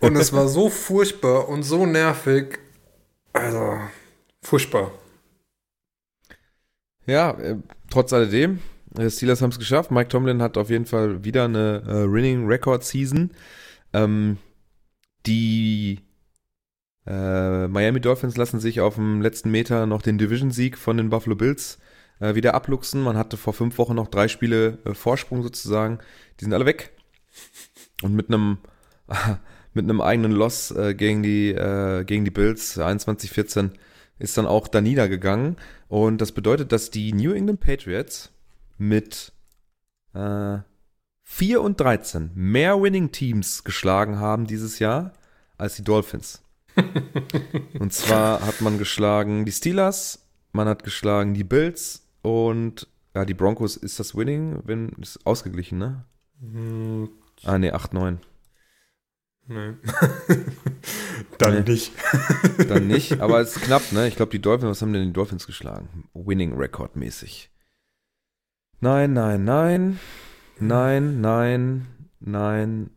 [0.00, 2.58] Und es war so furchtbar und so nervig.
[3.32, 3.78] Also,
[4.42, 4.92] furchtbar.
[7.06, 7.56] Ja, äh,
[7.90, 8.60] trotz alledem,
[8.96, 9.90] äh, Steelers haben es geschafft.
[9.90, 13.32] Mike Tomlin hat auf jeden Fall wieder eine äh, Winning Record Season.
[13.92, 14.38] Ähm,
[15.26, 16.00] die
[17.06, 21.34] äh, Miami Dolphins lassen sich auf dem letzten Meter noch den Division-Sieg von den Buffalo
[21.34, 21.78] Bills
[22.20, 23.02] äh, wieder abluchsen.
[23.02, 25.98] Man hatte vor fünf Wochen noch drei Spiele äh, Vorsprung sozusagen.
[26.38, 26.92] Die sind alle weg.
[28.02, 28.58] Und mit einem
[29.74, 33.70] mit einem eigenen Loss äh, gegen die äh, gegen die Bills 21-14
[34.18, 35.56] ist dann auch da niedergegangen.
[35.88, 38.30] Und das bedeutet, dass die New England Patriots
[38.78, 39.32] mit
[40.14, 40.58] äh,
[41.24, 45.12] 4 und 13 mehr Winning Teams geschlagen haben dieses Jahr
[45.58, 46.42] als die Dolphins.
[47.78, 53.34] und zwar hat man geschlagen die Steelers, man hat geschlagen die Bills und ja, die
[53.34, 56.04] Broncos ist das Winning, wenn ist ausgeglichen, ne?
[56.40, 57.08] Hm,
[57.44, 58.18] Ah, nee, 8-9.
[59.48, 59.72] nee.
[61.38, 61.70] Dann Nee.
[61.72, 61.92] nicht.
[62.68, 64.06] Dann nicht, aber es ist knapp, ne?
[64.08, 66.08] Ich glaube, die Dolphins, was haben denn die Dolphins geschlagen?
[66.14, 67.50] Winning Record mäßig.
[68.80, 69.98] Nein, nein, nein.
[70.58, 71.86] Nein, nein,
[72.20, 72.90] nein.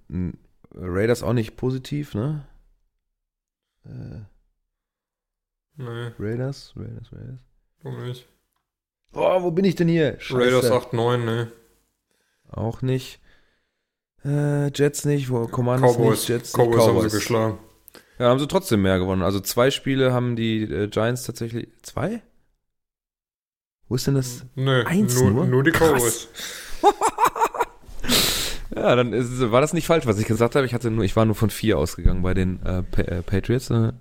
[0.74, 2.46] Raiders auch nicht positiv, ne?
[3.86, 4.22] Äh,
[5.78, 7.40] Nee, Raiders, Raiders, Raiders.
[7.84, 8.26] du nicht.
[9.14, 10.16] Oh, wo bin ich denn hier?
[10.22, 10.40] Scheiße.
[10.40, 11.52] Raiders 8-9, ne.
[12.50, 13.20] Auch nicht.
[14.24, 16.12] Äh, Jets nicht, wo Commanders Cowboys.
[16.20, 17.60] nicht, Jets Cowboys, nicht, haben sie geschlagen.
[18.20, 19.22] Ja, haben sie trotzdem mehr gewonnen.
[19.22, 21.68] Also zwei Spiele haben die äh, Giants tatsächlich.
[21.82, 22.22] Zwei?
[23.90, 24.46] Wo ist denn das?
[24.56, 25.46] Nee, Eins nur, nur?
[25.46, 25.72] nur die.
[25.72, 26.30] Cowboys.
[28.76, 30.66] Ja, dann ist, war das nicht falsch, was ich gesagt habe.
[30.66, 33.70] Ich hatte nur, ich war nur von vier ausgegangen bei den äh, äh, Patriots.
[33.70, 33.94] Äh,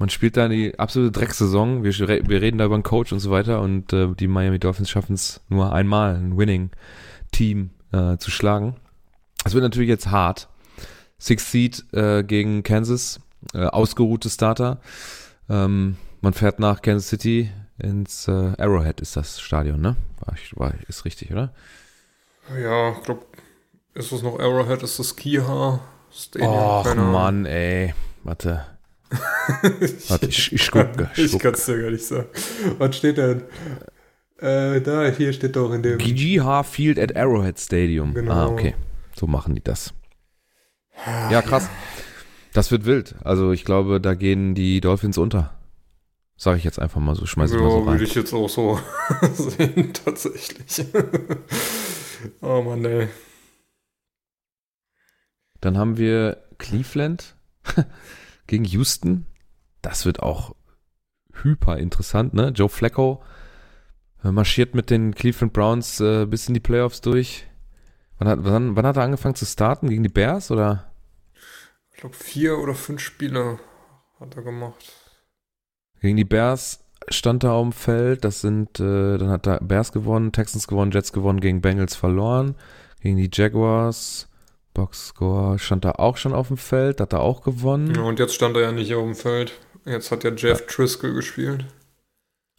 [0.00, 1.84] man spielt da die absolute Drecksaison.
[1.84, 4.90] Wir, wir reden da über einen Coach und so weiter und äh, die Miami Dolphins
[4.90, 8.76] schaffen es nur einmal, ein Winning-Team äh, zu schlagen.
[9.44, 10.48] Das wird natürlich jetzt hart.
[11.18, 13.20] Six Seed äh, gegen Kansas,
[13.52, 14.80] ausgeruhte Starter.
[15.48, 19.96] Ähm, man fährt nach Kansas City ins Arrowhead ist das Stadion, ne?
[20.20, 21.52] War, war, ist richtig, oder?
[22.60, 23.22] Ja, ich glaube,
[23.98, 24.82] ist es noch Arrowhead?
[24.82, 25.80] Ist das Kiha
[26.12, 26.52] Stadium?
[26.52, 26.94] Och.
[26.94, 27.94] Mann, ey.
[28.24, 28.64] Warte.
[30.08, 31.10] Warte, ich, ich gucke.
[31.16, 32.26] Ich Ich kann es dir gar nicht sagen.
[32.78, 33.42] Was steht denn?
[34.38, 35.98] Äh, da, hier steht doch in dem.
[35.98, 38.14] GGH Field at Arrowhead Stadium.
[38.14, 38.32] Genau.
[38.32, 38.74] Ah, okay.
[39.18, 39.92] So machen die das.
[41.30, 41.68] Ja, krass.
[42.52, 43.14] Das wird wild.
[43.24, 45.54] Also ich glaube, da gehen die Dolphins unter.
[46.36, 48.02] Sag ich jetzt einfach mal so, schmeiß ich mal so Ja, würde rein.
[48.02, 48.78] ich jetzt auch so
[49.34, 50.86] sehen, tatsächlich.
[52.42, 53.08] oh Mann, ey.
[55.60, 57.36] Dann haben wir Cleveland
[58.46, 59.26] gegen Houston.
[59.82, 60.54] Das wird auch
[61.42, 62.48] hyper interessant, ne?
[62.48, 63.22] Joe Flacco
[64.24, 67.46] äh, marschiert mit den Cleveland Browns äh, bis in die Playoffs durch.
[68.18, 69.88] Wann hat, wann, wann hat er angefangen zu starten?
[69.88, 70.90] Gegen die Bears oder?
[71.92, 73.58] Ich glaube, vier oder fünf Spiele
[74.20, 74.92] hat er gemacht.
[76.00, 78.24] Gegen die Bears stand er auf dem Feld.
[78.24, 82.56] Das sind, äh, dann hat er Bears gewonnen, Texans gewonnen, Jets gewonnen, gegen Bengals verloren.
[83.00, 84.27] Gegen die Jaguars,
[84.78, 87.96] Boxscore stand er auch schon auf dem Feld, hat er auch gewonnen.
[87.96, 89.52] Ja, und jetzt stand er ja nicht auf dem Feld.
[89.84, 91.64] Jetzt hat ja Jeff Driscoll gespielt.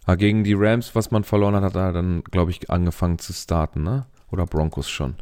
[0.05, 3.31] Ah, gegen die Rams, was man verloren hat, hat er dann, glaube ich, angefangen zu
[3.31, 4.05] starten, ne?
[4.31, 5.15] Oder Broncos schon.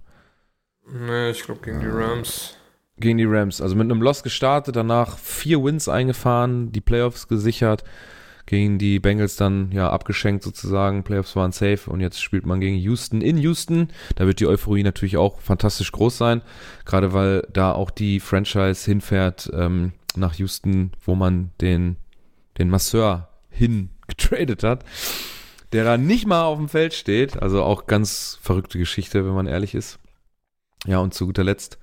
[0.92, 1.94] Nee, ich glaube gegen die Ah.
[2.08, 2.56] Rams.
[2.98, 3.62] Gegen die Rams.
[3.62, 7.84] Also mit einem Loss gestartet, danach vier Wins eingefahren, die Playoffs gesichert.
[8.48, 11.04] Gegen die Bengals dann ja abgeschenkt sozusagen.
[11.04, 13.90] Playoffs waren safe und jetzt spielt man gegen Houston in Houston.
[14.16, 16.42] Da wird die Euphorie natürlich auch fantastisch groß sein.
[16.86, 21.98] Gerade weil da auch die Franchise hinfährt ähm, nach Houston, wo man den,
[22.58, 24.86] den Masseur hin getradet hat.
[25.74, 27.42] Der da nicht mal auf dem Feld steht.
[27.42, 30.00] Also auch ganz verrückte Geschichte, wenn man ehrlich ist.
[30.86, 31.80] Ja, und zu guter Letzt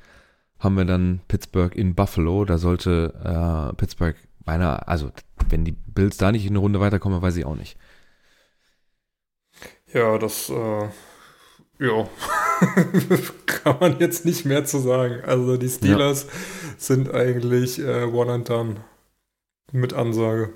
[0.59, 2.47] haben wir dann Pittsburgh in Buffalo.
[2.47, 5.11] Da sollte äh, Pittsburgh beinahe, also
[5.49, 7.77] wenn die Bills da nicht in eine Runde weiterkommen, weiß ich auch nicht.
[9.93, 10.89] Ja, das, äh,
[11.79, 12.09] ja,
[13.47, 15.23] kann man jetzt nicht mehr zu sagen.
[15.25, 16.27] Also die Steelers
[16.79, 18.77] sind eigentlich äh, one and done.
[19.73, 20.53] Mit Ansage.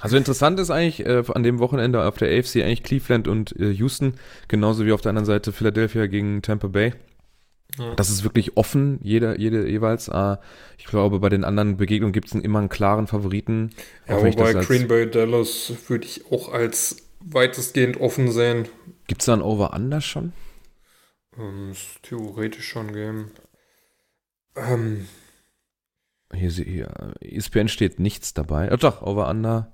[0.00, 3.70] Also interessant ist eigentlich äh, an dem Wochenende auf der AFC eigentlich Cleveland und äh,
[3.70, 4.14] Houston,
[4.48, 6.94] genauso wie auf der anderen Seite Philadelphia gegen Tampa Bay.
[7.78, 7.94] Ja.
[7.96, 10.08] Das ist wirklich offen, jeder, jede jeweils.
[10.08, 10.36] Äh,
[10.78, 13.70] ich glaube, bei den anderen Begegnungen gibt es immer einen klaren Favoriten.
[14.08, 18.68] Ja, wobei Green Bay Dallas würde ich auch als weitestgehend offen sehen.
[19.06, 20.32] Gibt es da ein Over-Under schon?
[21.36, 23.32] Ähm, ist theoretisch schon geben.
[24.56, 25.08] Ähm,
[26.32, 28.70] Hier, hier ESPN steht nichts dabei.
[28.72, 29.72] Oh, doch, Over-Under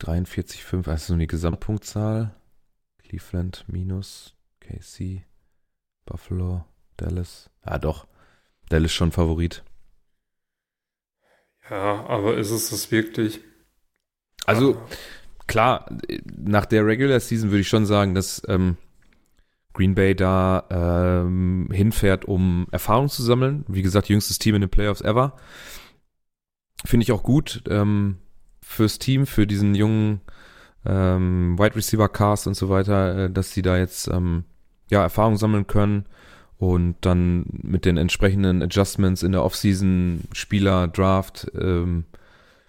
[0.00, 2.34] 43,5, also nur die Gesamtpunktzahl.
[2.98, 5.24] Cleveland minus KC,
[6.06, 6.64] Buffalo,
[6.96, 7.50] Dallas.
[7.66, 8.06] Ja, doch.
[8.68, 9.62] Dallas schon Favorit.
[11.68, 13.40] ja, aber ist es das wirklich?
[14.46, 14.86] Also, Ah,
[15.46, 15.86] klar,
[16.36, 18.76] nach der Regular Season würde ich schon sagen, dass ähm,
[19.72, 23.64] Green Bay da ähm, hinfährt, um Erfahrung zu sammeln.
[23.68, 25.36] Wie gesagt, jüngstes Team in den Playoffs ever.
[26.84, 28.18] Finde ich auch gut ähm,
[28.62, 30.22] fürs Team, für diesen jungen
[30.84, 34.44] ähm, Wide Receiver Cast und so weiter, äh, dass sie da jetzt ähm,
[34.90, 36.04] ja Erfahrung sammeln können
[36.58, 42.04] und dann mit den entsprechenden Adjustments in der Offseason, Spieler, Draft, ähm,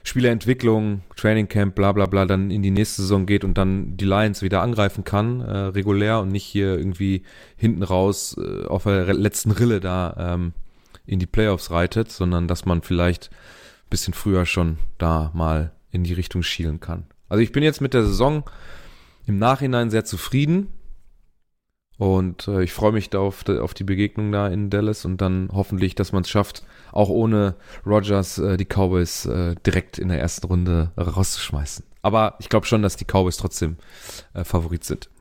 [0.03, 4.05] Spielerentwicklung, Training Camp, bla bla bla, dann in die nächste Saison geht und dann die
[4.05, 7.24] Lions wieder angreifen kann, äh, regulär und nicht hier irgendwie
[7.55, 10.53] hinten raus äh, auf der letzten Rille da ähm,
[11.05, 16.03] in die Playoffs reitet, sondern dass man vielleicht ein bisschen früher schon da mal in
[16.03, 17.05] die Richtung schielen kann.
[17.30, 18.43] Also ich bin jetzt mit der Saison
[19.28, 20.69] im Nachhinein sehr zufrieden
[22.02, 25.49] Und äh, ich freue mich da auf, auf die Begegnung da in Dallas und dann
[25.54, 27.54] hoffentlich, dass man es schafft, auch ohne
[27.86, 31.86] Rogers äh, die Cowboys äh, direkt in der ersten Runde rauszuschmeißen.
[32.02, 33.78] Aber ich glaube schon, dass die Cowboys trotzdem
[34.34, 35.12] äh, Favorit sind.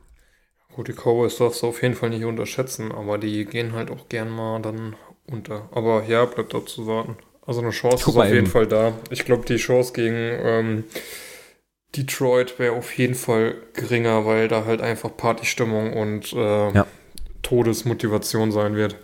[0.75, 4.09] Gut, die Cowboys darfst du auf jeden Fall nicht unterschätzen, aber die gehen halt auch
[4.09, 4.95] gern mal dann
[5.27, 5.69] unter.
[5.73, 7.15] Aber ja, bleibt zu warten.
[7.45, 8.93] Also eine Chance ist auf jeden Fall da.
[9.11, 10.83] Ich glaube, die Chance gegen ähm,
[11.95, 16.87] Detroit wäre auf jeden Fall geringer, weil da halt einfach Partystimmung und äh, ja.
[17.41, 18.97] Todesmotivation sein wird.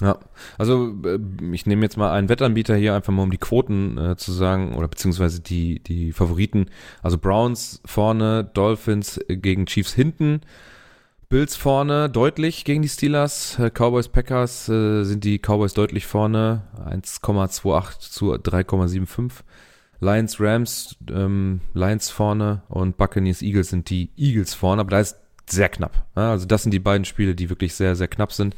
[0.00, 0.18] Ja,
[0.56, 1.18] also äh,
[1.52, 4.74] ich nehme jetzt mal einen Wettanbieter hier einfach mal um die Quoten äh, zu sagen
[4.74, 6.66] oder beziehungsweise die die Favoriten.
[7.02, 10.40] Also Browns vorne, Dolphins gegen Chiefs hinten,
[11.28, 16.62] Bills vorne deutlich gegen die Steelers, äh, Cowboys Packers äh, sind die Cowboys deutlich vorne,
[16.88, 19.30] 1,28 zu 3,75.
[20.00, 25.16] Lions Rams, ähm, Lions vorne und Buccaneers Eagles sind die Eagles vorne, aber da ist
[25.48, 26.06] sehr knapp.
[26.14, 28.56] Also das sind die beiden Spiele, die wirklich sehr sehr knapp sind.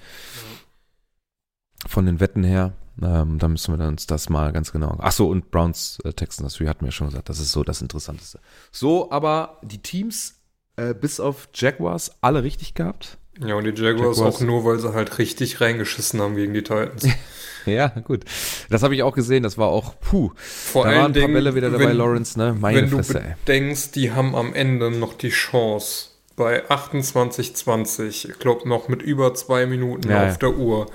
[1.86, 2.74] Von den Wetten her.
[3.00, 4.96] Ähm, da müssen wir uns das mal ganz genau.
[4.98, 7.64] Ach so, und Browns äh, Texans, das hatten wir ja schon gesagt, das ist so
[7.64, 8.38] das Interessanteste.
[8.70, 10.42] So, aber die Teams
[10.76, 13.18] äh, bis auf Jaguars alle richtig gehabt.
[13.40, 16.62] Ja, und die Jaguars, Jaguars, auch nur, weil sie halt richtig reingeschissen haben gegen die
[16.62, 17.08] Titans.
[17.66, 18.24] ja, gut.
[18.68, 20.32] Das habe ich auch gesehen, das war auch, puh.
[20.36, 22.54] Vor da waren ein paar wieder dabei, wenn, Lawrence, ne?
[22.58, 28.38] Meine wenn Fresse, du bedenkst, die haben am Ende noch die Chance, bei 28-20, ich
[28.38, 30.90] glaube noch mit über zwei Minuten ja, auf der Uhr,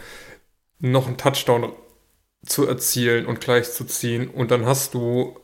[0.79, 1.71] noch einen Touchdown
[2.45, 4.29] zu erzielen und gleich zu ziehen.
[4.29, 5.39] Und dann hast du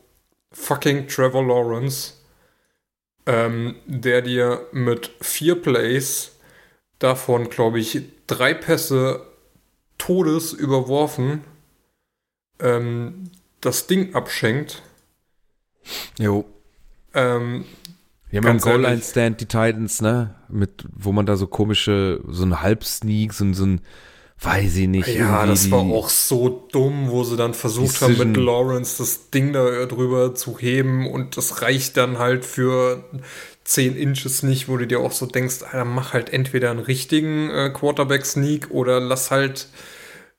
[0.52, 2.14] fucking Trevor Lawrence,
[3.26, 6.33] ähm, der dir mit vier Plays,
[7.04, 9.28] davon glaube ich drei Pässe
[9.98, 11.42] Todes überworfen,
[12.60, 13.30] ähm,
[13.62, 14.82] das Ding abschenkt.
[16.18, 16.46] Jo.
[17.14, 17.66] Ähm,
[18.30, 20.36] wir haben im Goal-Line-Stand die Titans, ne?
[20.50, 23.82] Mit, wo man da so komische, so ein Halbsneak, so, so ein
[24.44, 25.08] weiß ich nicht.
[25.08, 29.54] Ja, das war auch so dumm, wo sie dann versucht haben, mit Lawrence das Ding
[29.54, 33.04] da drüber zu heben und das reicht dann halt für
[33.66, 37.50] 10 Inches nicht, wo du dir auch so denkst, Alter, mach halt entweder einen richtigen
[37.50, 39.68] äh, Quarterback-Sneak oder lass halt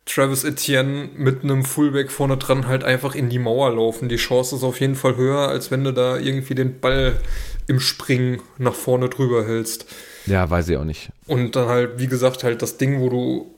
[0.07, 4.11] Travis Etienne mit einem Fullback vorne dran halt einfach in die Mauer laufen.
[4.11, 7.19] Die Chance ist auf jeden Fall höher, als wenn du da irgendwie den Ball
[7.67, 9.87] im Springen nach vorne drüber hältst.
[10.27, 11.11] Ja, weiß ich auch nicht.
[11.27, 13.55] Und dann halt, wie gesagt, halt das Ding, wo du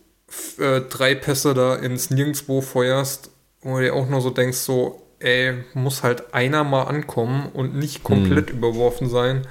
[0.63, 3.31] äh, drei Pässe da ins Nirgendwo feuerst,
[3.63, 7.75] wo du dir auch nur so denkst, so, ey, muss halt einer mal ankommen und
[7.75, 8.59] nicht komplett hm.
[8.59, 9.47] überworfen sein.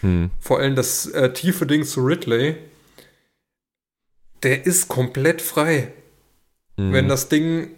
[0.00, 0.30] Hm.
[0.40, 2.56] Vor allem das äh, tiefe Ding zu Ridley,
[4.42, 5.92] der ist komplett frei.
[6.76, 6.92] Hm.
[6.92, 7.68] Wenn das Ding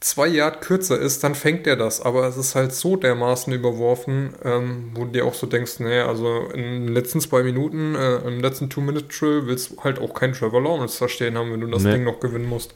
[0.00, 2.00] zwei Yard kürzer ist, dann fängt er das.
[2.00, 6.00] Aber es ist halt so dermaßen überworfen, ähm, wo du dir auch so denkst, nee,
[6.00, 10.32] also in den letzten zwei Minuten, äh, im letzten Two-Minute-Drill willst du halt auch keinen
[10.32, 11.92] Trevor Lawrence da stehen haben, wenn du das nee.
[11.92, 12.74] Ding noch gewinnen musst.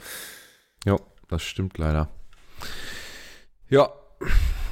[0.84, 2.10] Ja, das stimmt leider.
[3.68, 3.92] Ja,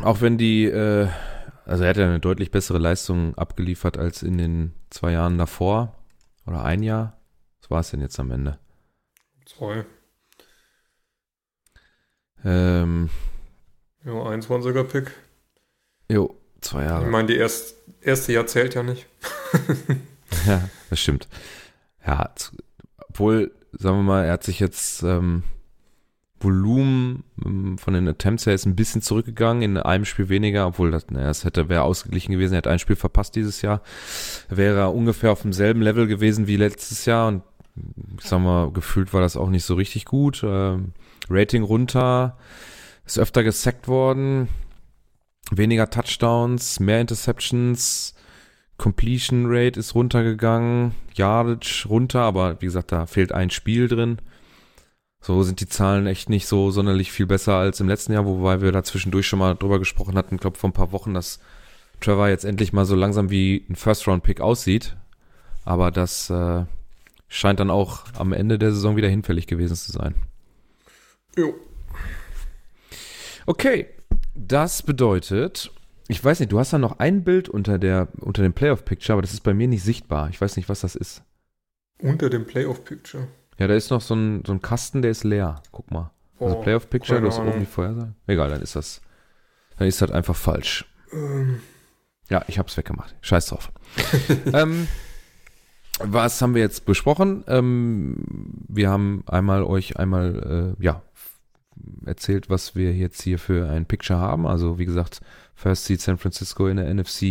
[0.02, 1.08] auch wenn die, äh,
[1.64, 5.96] also er hat ja eine deutlich bessere Leistung abgeliefert als in den zwei Jahren davor.
[6.46, 7.20] Oder ein Jahr.
[7.60, 8.58] Was war es denn jetzt am Ende?
[9.46, 9.84] Zwei.
[12.44, 13.10] Ähm,
[14.04, 15.12] jo, 21er Pick.
[16.10, 17.04] Jo, zwei Jahre.
[17.04, 19.06] Ich meine, die erst, erste Jahr zählt ja nicht.
[20.46, 21.28] ja, das stimmt.
[22.04, 22.34] Ja,
[23.08, 25.44] obwohl, sagen wir mal, er hat sich jetzt ähm,
[26.42, 30.90] Volumen ähm, von den Attempts her ist ein bisschen zurückgegangen, in einem Spiel weniger, obwohl
[30.90, 33.82] das, naja, es hätte, wäre ausgeglichen gewesen, er hat ein Spiel verpasst dieses Jahr,
[34.48, 37.42] wäre er ungefähr auf demselben Level gewesen wie letztes Jahr und
[38.18, 40.42] ich sag mal, gefühlt war das auch nicht so richtig gut.
[40.44, 40.92] Ähm,
[41.30, 42.36] Rating runter,
[43.06, 44.48] ist öfter gesackt worden,
[45.50, 48.14] weniger Touchdowns, mehr Interceptions,
[48.78, 54.18] Completion Rate ist runtergegangen, Yardage runter, aber wie gesagt, da fehlt ein Spiel drin.
[55.22, 58.60] So sind die Zahlen echt nicht so sonderlich viel besser als im letzten Jahr, wobei
[58.60, 61.38] wir da zwischendurch schon mal drüber gesprochen hatten, glaube vor ein paar Wochen, dass
[62.00, 64.96] Trevor jetzt endlich mal so langsam wie ein First-Round-Pick aussieht.
[65.64, 66.64] Aber das äh,
[67.28, 70.16] scheint dann auch am Ende der Saison wieder hinfällig gewesen zu sein.
[71.36, 71.54] Jo.
[73.46, 73.86] Okay,
[74.34, 75.70] das bedeutet,
[76.08, 79.14] ich weiß nicht, du hast da noch ein Bild unter der unter dem Playoff Picture,
[79.14, 80.30] aber das ist bei mir nicht sichtbar.
[80.30, 81.22] Ich weiß nicht, was das ist.
[82.00, 83.28] Unter dem Playoff Picture.
[83.58, 85.62] Ja, da ist noch so ein, so ein Kasten, der ist leer.
[85.70, 86.10] Guck mal.
[86.40, 88.14] Also oh, Playoff Picture, du hast oben die Vorhersage.
[88.26, 89.00] Egal, dann ist das
[89.78, 90.84] dann ist das einfach falsch.
[91.12, 91.60] Ähm.
[92.28, 93.16] Ja, ich hab's weggemacht.
[93.20, 93.72] Scheiß drauf.
[94.52, 94.88] ähm,
[95.98, 97.44] was haben wir jetzt besprochen?
[97.46, 98.16] Ähm,
[98.68, 101.02] wir haben einmal euch einmal äh, ja
[102.06, 104.46] erzählt, was wir jetzt hier für ein Picture haben.
[104.46, 105.20] Also wie gesagt,
[105.54, 107.22] First Seed San Francisco in der NFC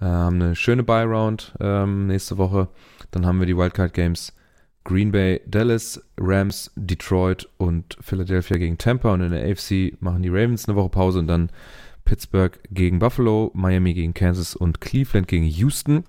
[0.00, 2.68] Äh, haben eine schöne Buy-Round ähm, nächste Woche.
[3.10, 4.32] Dann haben wir die Wildcard Games
[4.88, 9.12] Green Bay, Dallas, Rams, Detroit und Philadelphia gegen Tampa.
[9.12, 11.50] Und in der AFC machen die Ravens eine Woche Pause und dann
[12.06, 16.04] Pittsburgh gegen Buffalo, Miami gegen Kansas und Cleveland gegen Houston.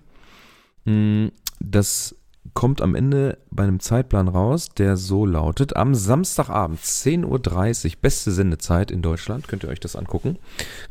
[0.85, 2.15] Hm, das
[2.53, 7.25] kommt am Ende bei einem Zeitplan raus, der so lautet, am Samstagabend 10.30
[7.85, 10.37] Uhr, beste Sendezeit in Deutschland, könnt ihr euch das angucken.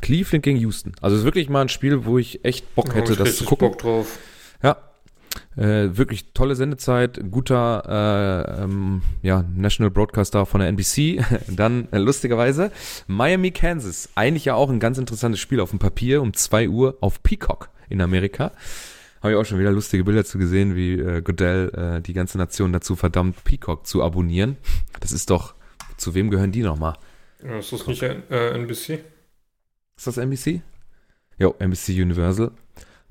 [0.01, 0.91] Cleveland gegen Houston.
[1.01, 3.69] Also ist wirklich mal ein Spiel, wo ich echt Bock hätte, das zu gucken.
[3.69, 4.19] Bock drauf.
[4.61, 4.77] Ja.
[5.59, 11.21] Äh, wirklich tolle Sendezeit, guter äh, ähm, ja, National Broadcaster von der NBC.
[11.49, 12.71] Dann äh, lustigerweise
[13.07, 14.07] Miami, Kansas.
[14.15, 17.71] Eigentlich ja auch ein ganz interessantes Spiel auf dem Papier um 2 Uhr auf Peacock
[17.89, 18.53] in Amerika.
[19.21, 22.37] Habe ich auch schon wieder lustige Bilder zu gesehen, wie äh, Goodell äh, die ganze
[22.37, 24.55] Nation dazu verdammt, Peacock zu abonnieren.
[25.01, 25.55] Das ist doch,
[25.97, 26.95] zu wem gehören die nochmal?
[27.43, 29.03] Ja, ist das nicht äh, NBC?
[29.97, 30.61] Ist das NBC?
[31.37, 32.51] Jo, NBC Universal.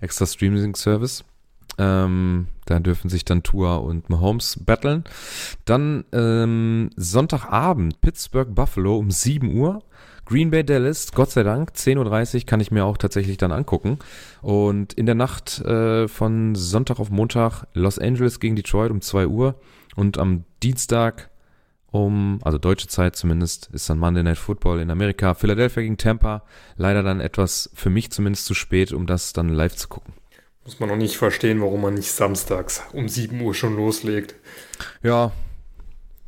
[0.00, 1.24] Extra Streaming Service.
[1.78, 5.04] Ähm, da dürfen sich dann Tua und Mahomes battlen.
[5.64, 9.82] Dann ähm, Sonntagabend Pittsburgh Buffalo um 7 Uhr.
[10.26, 13.98] Green Bay Dallas, Gott sei Dank, 10.30 Uhr kann ich mir auch tatsächlich dann angucken.
[14.42, 19.26] Und in der Nacht äh, von Sonntag auf Montag Los Angeles gegen Detroit um 2
[19.26, 19.54] Uhr.
[19.96, 21.30] Und am Dienstag
[21.90, 25.32] um, also deutsche Zeit zumindest, ist dann Monday Night Football in Amerika.
[25.32, 26.42] Philadelphia gegen Tampa.
[26.76, 30.12] Leider dann etwas für mich zumindest zu spät, um das dann live zu gucken.
[30.68, 34.34] Muss man noch nicht verstehen, warum man nicht samstags um 7 Uhr schon loslegt.
[35.02, 35.32] Ja,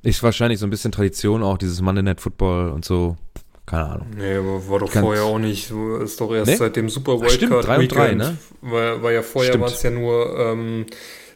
[0.02, 3.18] ist wahrscheinlich so ein bisschen Tradition auch, dieses Monday Night Football und so.
[3.66, 4.06] Keine Ahnung.
[4.16, 5.70] Nee, aber war doch Ganz- vorher auch nicht.
[6.02, 6.56] Ist doch erst Nee?
[6.56, 8.18] seit dem Super Ach, stimmt, Wildcard drei und drei, Weekend.
[8.18, 8.38] ne?
[8.62, 9.64] War, war ja vorher Stimmt.
[9.64, 10.86] waren es ja nur ähm,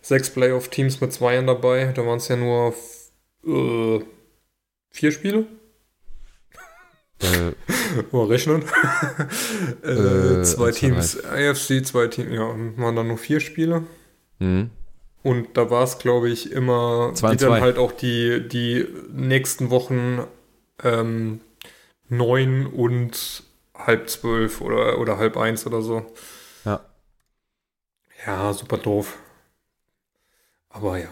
[0.00, 1.92] sechs Playoff-Teams mit Zweiern dabei.
[1.94, 2.72] Da waren es ja nur
[3.46, 4.00] äh,
[4.92, 5.44] vier Spiele.
[7.20, 7.52] Äh,
[8.12, 8.64] Mal rechnen.
[9.82, 13.84] äh, Äh, zwei Teams AFC, zwei Teams, ja, waren dann nur vier Spiele.
[14.38, 14.68] mh.
[15.22, 17.60] Und da war es, glaube ich, immer, Zwei und wie dann zwei.
[17.62, 20.22] halt auch die, die nächsten Wochen
[20.82, 21.40] ähm,
[22.10, 23.42] neun und
[23.74, 26.04] halb zwölf oder, oder halb eins oder so.
[26.66, 26.80] Ja.
[28.26, 29.16] Ja, super doof.
[30.68, 31.08] Aber ja.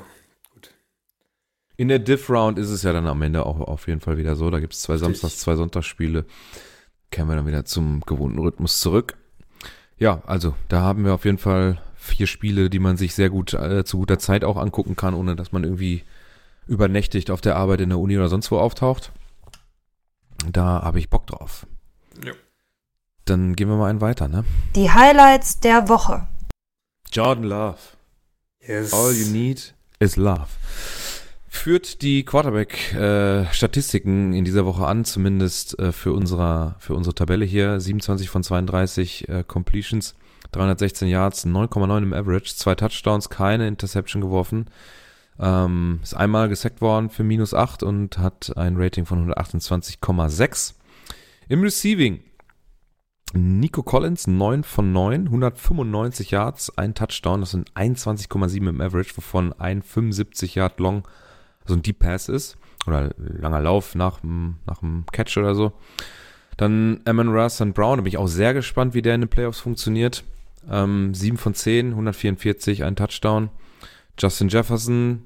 [1.82, 4.48] In der Diff-Round ist es ja dann am Ende auch auf jeden Fall wieder so.
[4.50, 5.18] Da gibt es zwei Richtig.
[5.20, 6.26] Samstags-, zwei Sonntagsspiele.
[7.10, 9.16] Kehren wir dann wieder zum gewohnten Rhythmus zurück.
[9.98, 13.52] Ja, also da haben wir auf jeden Fall vier Spiele, die man sich sehr gut
[13.54, 16.04] äh, zu guter Zeit auch angucken kann, ohne dass man irgendwie
[16.68, 19.10] übernächtigt auf der Arbeit in der Uni oder sonst wo auftaucht.
[20.48, 21.66] Da habe ich Bock drauf.
[22.24, 22.30] Ja.
[23.24, 24.44] Dann gehen wir mal einen weiter, ne?
[24.76, 26.28] Die Highlights der Woche.
[27.10, 27.78] Jordan Love.
[28.60, 28.92] Yes.
[28.92, 30.46] All you need is love.
[31.54, 37.78] Führt die Quarterback-Statistiken in dieser Woche an, zumindest äh, für, unsere, für unsere Tabelle hier.
[37.78, 40.14] 27 von 32 äh, Completions,
[40.52, 44.70] 316 Yards, 9,9 im Average, zwei Touchdowns, keine Interception geworfen.
[45.38, 50.72] Ähm, ist einmal gesackt worden für minus 8 und hat ein Rating von 128,6.
[51.48, 52.20] Im Receiving
[53.34, 59.52] Nico Collins, 9 von 9, 195 Yards, ein Touchdown, das sind 21,7 im Average, wovon
[59.52, 61.06] ein 75 Yard Long,
[61.62, 62.56] also ein Deep Pass ist,
[62.86, 64.82] oder langer Lauf nach, nach
[65.12, 65.72] Catch oder so.
[66.56, 69.30] Dann Amon Russ und Brown, da bin ich auch sehr gespannt, wie der in den
[69.30, 70.24] Playoffs funktioniert.
[70.70, 73.50] Ähm, 7 von 10, 144, ein Touchdown.
[74.18, 75.22] Justin Jefferson,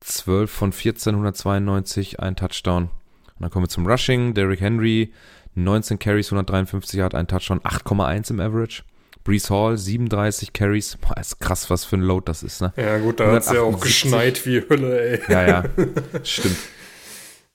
[0.00, 2.84] 12 von 14, 192, ein Touchdown.
[2.84, 5.12] Und dann kommen wir zum Rushing, Derrick Henry,
[5.54, 8.82] 19 Carries, 153 Yard, ein Touchdown, 8,1 im Average.
[9.24, 10.96] Brees Hall, 37 Carries.
[10.96, 12.72] Boah, ist krass, was für ein Load das ist, ne?
[12.76, 13.82] Ja, gut, da hat es ja auch 178.
[13.82, 15.32] geschneit wie Hölle, ey.
[15.32, 15.64] Ja, ja,
[16.24, 16.58] stimmt.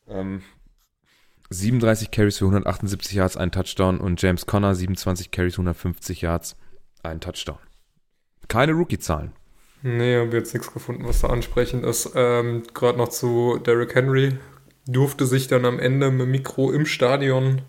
[0.10, 0.42] Ähm,
[1.50, 6.56] 37 Carries für 178 Yards, ein Touchdown und James Conner 27 Carries, 150 Yards,
[7.04, 7.60] ein Touchdown.
[8.48, 9.34] Keine Rookie-Zahlen.
[9.84, 12.12] Nee, habe jetzt nichts gefunden, was da ansprechend ist.
[12.16, 14.38] Ähm, Gerade noch zu Derrick Henry.
[14.88, 17.62] Durfte sich dann am Ende mit Mikro im Stadion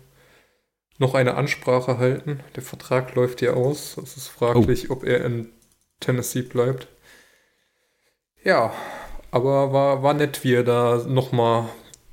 [0.99, 2.41] noch eine Ansprache halten.
[2.55, 3.97] Der Vertrag läuft ja aus.
[3.97, 5.49] Es ist fraglich, ob er in
[5.99, 6.87] Tennessee bleibt.
[8.43, 8.71] Ja,
[9.31, 11.65] aber war, war nett, wie er da nochmal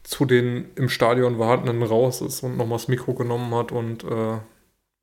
[0.02, 4.34] zu den im Stadion Wartenden raus ist und nochmal das Mikro genommen hat und äh,
[4.34, 4.40] ein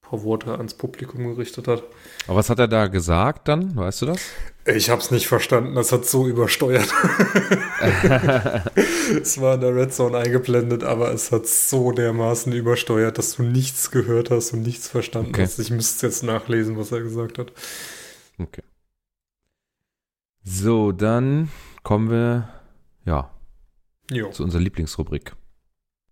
[0.02, 1.84] paar Worte ans Publikum gerichtet hat.
[2.28, 3.76] Aber was hat er da gesagt dann?
[3.76, 4.22] Weißt du das?
[4.66, 6.88] Ich hab's nicht verstanden, das hat so übersteuert.
[9.22, 13.44] es war in der Red Zone eingeblendet, aber es hat so dermaßen übersteuert, dass du
[13.44, 15.44] nichts gehört hast und nichts verstanden Okay.
[15.44, 15.60] hast.
[15.60, 17.52] Ich müsste jetzt nachlesen, was er gesagt hat.
[18.40, 18.64] Okay.
[20.44, 21.50] So, dann
[21.84, 22.50] kommen wir,
[23.06, 23.32] ja,
[24.12, 24.30] Jo.
[24.32, 25.34] zu unserer Lieblingsrubrik.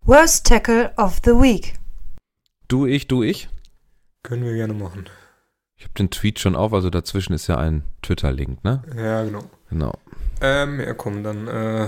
[0.04, 1.74] Worst Tackle of the Week.
[2.68, 3.48] Du, ich, du, ich.
[4.22, 5.08] Können wir gerne machen.
[5.76, 8.82] Ich habe den Tweet schon auf, also dazwischen ist ja ein Twitter-Link, ne?
[8.96, 9.44] Ja, genau.
[9.68, 9.92] Genau.
[10.44, 11.86] Ähm, ja, komm, dann, äh,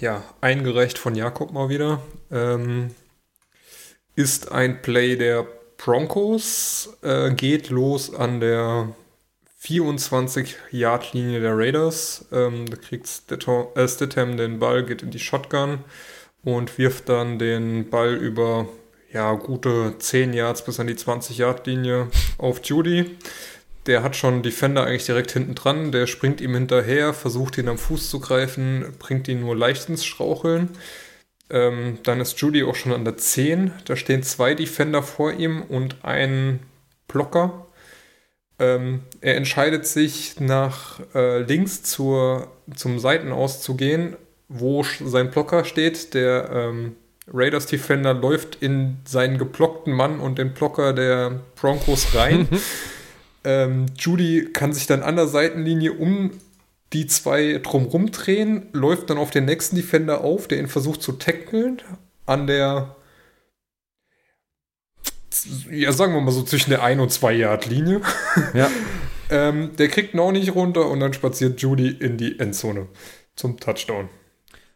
[0.00, 2.00] ja, eingereicht von Jakob mal wieder.
[2.30, 2.94] Ähm,
[4.16, 5.46] ist ein Play der
[5.76, 8.94] Broncos, äh, geht los an der
[9.60, 12.24] 24-Yard-Linie der Raiders.
[12.32, 15.80] Ähm, da kriegt Stidham, äh, Stidham den Ball, geht in die Shotgun
[16.44, 18.66] und wirft dann den Ball über
[19.12, 23.18] ja, gute 10 Yards bis an die 20-Yard-Linie auf Judy.
[23.86, 25.90] Der hat schon Defender eigentlich direkt hinten dran.
[25.92, 30.04] Der springt ihm hinterher, versucht ihn am Fuß zu greifen, bringt ihn nur leicht ins
[30.04, 30.70] Straucheln.
[31.50, 33.72] Ähm, dann ist Judy auch schon an der 10.
[33.84, 36.60] Da stehen zwei Defender vor ihm und ein
[37.08, 37.66] Blocker.
[38.58, 44.16] Ähm, er entscheidet sich nach äh, links zur, zum Seitenaus zu gehen,
[44.48, 46.14] wo sein Blocker steht.
[46.14, 46.96] Der ähm,
[47.32, 52.48] Raiders Defender läuft in seinen geblockten Mann und den Blocker der Broncos rein.
[53.44, 56.32] ähm, Judy kann sich dann an der Seitenlinie um
[56.92, 61.12] die zwei drumrum drehen, läuft dann auf den nächsten Defender auf, der ihn versucht zu
[61.12, 61.80] tackeln.
[62.26, 62.96] An der,
[65.70, 68.00] ja, sagen wir mal so zwischen der 1 und 2 Yard Linie.
[68.54, 68.70] Ja.
[69.30, 72.88] ähm, der kriegt auch nicht runter und dann spaziert Judy in die Endzone
[73.34, 74.08] zum Touchdown.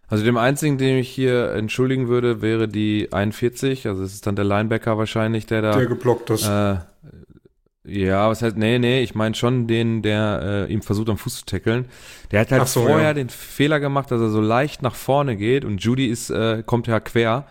[0.09, 3.87] Also dem einzigen, den ich hier entschuldigen würde, wäre die 41.
[3.89, 5.77] Also es ist dann der Linebacker wahrscheinlich, der da.
[5.77, 6.47] Der geblockt ist.
[6.47, 6.77] Äh,
[7.87, 11.41] ja, was heißt, nee, nee, ich meine schon den, der äh, ihm versucht am Fuß
[11.41, 11.87] zu tackeln.
[12.30, 13.14] Der hat halt so, vorher ja.
[13.14, 16.87] den Fehler gemacht, dass er so leicht nach vorne geht und Judy ist, äh, kommt
[16.87, 17.47] ja quer,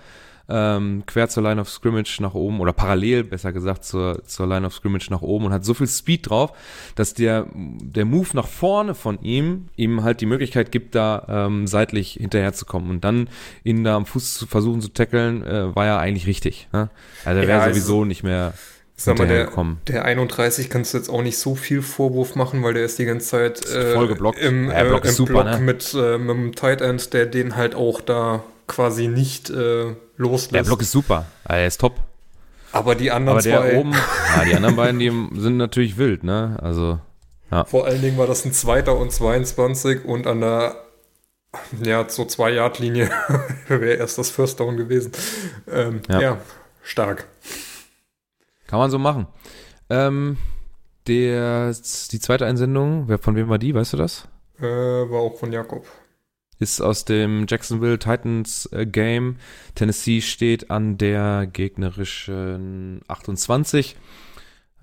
[0.48, 4.68] ähm, quer zur Line of Scrimmage nach oben oder parallel, besser gesagt, zur, zur Line
[4.68, 6.52] of Scrimmage nach oben und hat so viel Speed drauf,
[6.96, 11.66] dass der, der Move nach vorne von ihm ihm halt die Möglichkeit gibt, da ähm,
[11.66, 13.30] seitlich hinterherzukommen und dann
[13.64, 16.68] ihn da am Fuß zu versuchen zu tackeln, äh, war ja eigentlich richtig.
[16.72, 16.90] Ne?
[17.24, 18.54] Also er Ja, wäre also- sowieso nicht mehr
[18.98, 19.50] Sag mal, der,
[19.88, 23.04] der 31 kannst du jetzt auch nicht so viel Vorwurf machen, weil der ist die
[23.04, 24.40] ganze Zeit äh, voll geblockt.
[24.40, 25.60] im, Ja, der Block äh, ist im super, Block ne?
[25.60, 30.56] mit, äh, mit dem Tight End, der den halt auch da quasi nicht äh, loslässt.
[30.56, 32.00] Der Block ist super, also er ist top.
[32.72, 36.24] Aber die anderen Aber der zwei, oben, ja, die anderen beiden, die sind natürlich wild,
[36.24, 36.58] ne?
[36.62, 37.00] Also,
[37.68, 40.76] vor allen Dingen war das ein Zweiter und 22 und an der
[41.84, 43.10] ja, so zwei Yard Linie
[43.68, 45.12] wäre erst das First Down gewesen.
[45.72, 46.22] Ähm, Ja.
[46.22, 46.38] ja.
[46.84, 47.26] stark.
[48.68, 49.28] Kann man so machen.
[49.90, 50.38] Ähm,
[51.08, 51.74] der,
[52.12, 54.28] die zweite Einsendung, wer, von wem war die, weißt du das?
[54.60, 55.86] Äh, war auch von Jakob.
[56.58, 59.38] Ist aus dem Jacksonville Titans äh, Game.
[59.76, 63.98] Tennessee steht an der gegnerischen 28.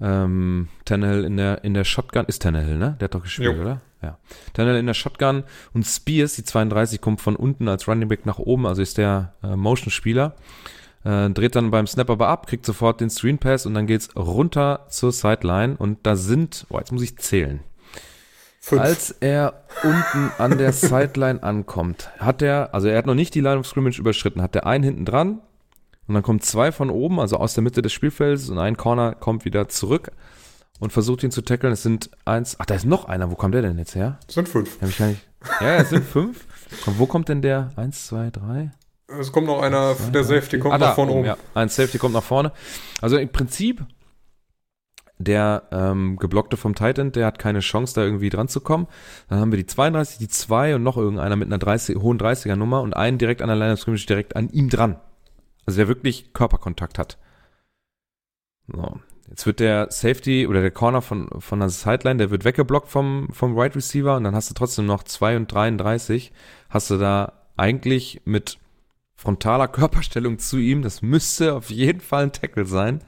[0.01, 2.27] Ähm, Tannehill in der, in der Shotgun.
[2.27, 2.97] Ist Tannehill, ne?
[3.01, 3.63] Der hat doch gespielt, Jo.
[3.63, 3.81] oder?
[4.03, 4.19] Ja.
[4.53, 8.39] Tannehill in der Shotgun und Spears, die 32, kommt von unten als Running Back nach
[8.39, 10.35] oben, also ist der äh, Motion-Spieler.
[11.05, 14.15] Äh, dreht dann beim Snap aber ab, kriegt sofort den Screen Pass und dann geht's
[14.15, 17.61] runter zur Sideline und da sind, boah, jetzt muss ich zählen.
[18.61, 18.81] Fünf.
[18.81, 23.41] Als er unten an der Sideline ankommt, hat er, also er hat noch nicht die
[23.41, 25.41] Line of Scrimmage überschritten, hat der einen hinten dran
[26.07, 29.17] und dann kommen zwei von oben, also aus der Mitte des Spielfelds und ein Corner
[29.17, 30.13] kommt wieder zurück
[30.79, 31.73] und versucht ihn zu tackeln.
[31.73, 34.19] Es sind eins, ach, da ist noch einer, wo kommt der denn jetzt her?
[34.35, 34.81] sind fünf.
[35.61, 36.47] Ja, es sind fünf.
[36.87, 37.71] Und wo kommt denn der?
[37.77, 38.71] Eins, zwei, drei?
[39.19, 41.25] Es kommt noch einer, der Safety kommt Ah, nach vorne oben.
[41.25, 42.53] Ja, ein Safety kommt nach vorne.
[43.01, 43.85] Also im Prinzip,
[45.19, 48.87] der ähm, geblockte vom Titan, der hat keine Chance, da irgendwie dran zu kommen.
[49.29, 52.57] Dann haben wir die 32, die 2 und noch irgendeiner mit einer 30, hohen 30er
[52.57, 54.99] Nummer und einen direkt an der Line of Scrimmage direkt an ihm dran.
[55.67, 57.19] Also der wirklich Körperkontakt hat.
[58.67, 58.99] So.
[59.29, 63.29] Jetzt wird der Safety oder der Corner von, von der Sideline, der wird weggeblockt vom,
[63.31, 66.33] vom Right Receiver und dann hast du trotzdem noch 2 und 33.
[66.69, 68.59] Hast du da eigentlich mit
[69.23, 70.83] frontaler Körperstellung zu ihm.
[70.83, 73.01] Das müsste auf jeden Fall ein Tackle sein.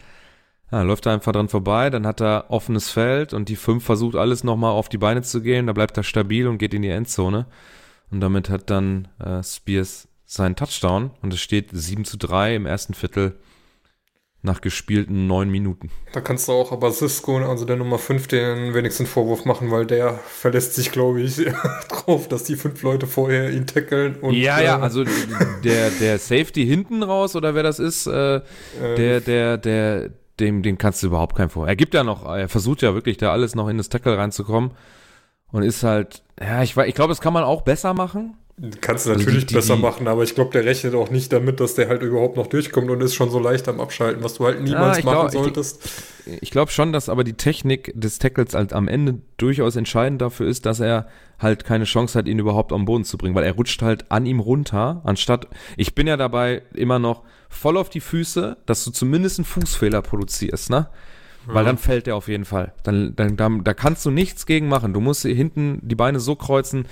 [0.71, 4.17] Ja, läuft er einfach dran vorbei, dann hat er offenes Feld und die 5 versucht
[4.17, 5.67] alles nochmal auf die Beine zu gehen.
[5.67, 7.47] Da bleibt er stabil und geht in die Endzone.
[8.11, 12.67] Und damit hat dann äh, Spears seinen Touchdown und es steht 7 zu 3 im
[12.67, 13.37] ersten Viertel
[14.45, 15.91] nach gespielten 9 Minuten.
[16.13, 19.87] Da kannst du auch aber Cisco, also der Nummer 5, den wenigsten Vorwurf machen, weil
[19.87, 21.37] der verlässt sich, glaube ich,
[21.89, 24.17] drauf, dass die fünf Leute vorher ihn tackeln.
[24.17, 25.05] Und, ja, ja, äh, also
[25.65, 28.43] der, der Safety hinten raus oder wer das ist, äh, äh,
[28.97, 31.67] der, der, der, dem, dem kannst du überhaupt keinen vor.
[31.67, 34.73] Er gibt ja noch, er versucht ja wirklich da alles noch in das Tackle reinzukommen
[35.53, 38.37] und ist halt, ja, ich, ich glaube, das kann man auch besser machen.
[38.81, 41.11] Kannst du Also natürlich die- die- besser die- machen, aber ich glaube, der rechnet auch
[41.11, 44.23] nicht damit, dass der halt überhaupt noch durchkommt und ist schon so leicht am Abschalten,
[44.23, 45.89] was du halt niemals ich machen glaub- ich- solltest.
[46.41, 50.47] Ich glaube schon, dass aber die Technik des Tackles halt am Ende durchaus entscheidend dafür
[50.47, 51.09] ist, dass er
[51.41, 54.25] halt keine Chance hat, ihn überhaupt am Boden zu bringen, weil er rutscht halt an
[54.25, 58.93] ihm runter, anstatt, ich bin ja dabei immer noch voll auf die Füße, dass du
[58.93, 60.89] zumindest einen Fußfehler produzierst, ne?
[61.47, 61.71] Weil Ja.
[61.71, 62.73] dann fällt er auf jeden Fall.
[62.85, 64.95] Dann, dann, da, da kannst du nichts gegen machen.
[64.95, 66.87] Du musst hinten die Beine so kreuzen,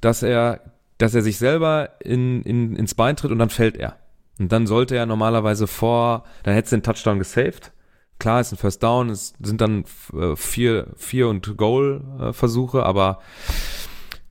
[0.00, 0.60] dass er,
[1.02, 3.96] dass er sich selber in, in, ins Bein tritt und dann fällt er.
[4.38, 7.72] Und dann sollte er normalerweise vor, dann hättest du den Touchdown gesaved.
[8.20, 13.18] Klar, ist ein First Down, es sind dann äh, vier, vier und Goal-Versuche, aber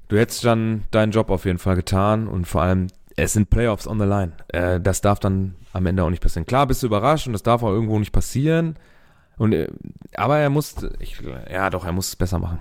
[0.07, 3.86] du hättest dann deinen Job auf jeden Fall getan und vor allem, es sind Playoffs
[3.86, 4.32] on the line.
[4.47, 6.45] Äh, das darf dann am Ende auch nicht passieren.
[6.45, 8.78] Klar, bist du überrascht und das darf auch irgendwo nicht passieren.
[9.38, 9.67] Und, äh,
[10.15, 12.59] aber er muss, ich, ja doch, er muss es besser machen.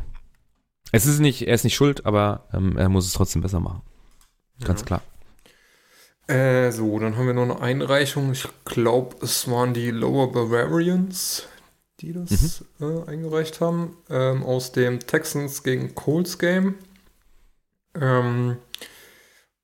[0.91, 3.83] Es ist nicht, er ist nicht schuld, aber ähm, er muss es trotzdem besser machen.
[4.65, 4.87] Ganz Ja.
[4.87, 5.03] klar.
[6.29, 8.31] Äh, so, dann haben wir noch eine Einreichung.
[8.33, 11.45] Ich glaube, es waren die Lower Bavarians,
[12.01, 13.97] die das äh, eingereicht haben.
[14.09, 16.77] Ähm, aus dem Texans gegen Colts Game.
[18.01, 18.59] Ähm,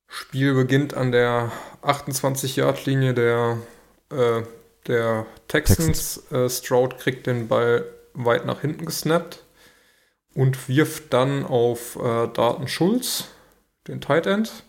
[0.09, 1.51] Spiel beginnt an der
[1.83, 3.57] 28-Yard-Linie der,
[4.11, 4.41] äh,
[4.87, 6.23] der Texans.
[6.31, 9.43] Äh, Stroud kriegt den Ball weit nach hinten gesnappt
[10.33, 13.25] und wirft dann auf äh, Dalton Schulz,
[13.87, 14.63] den Tight End.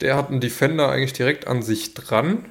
[0.00, 2.46] Der hat einen Defender eigentlich direkt an sich dran.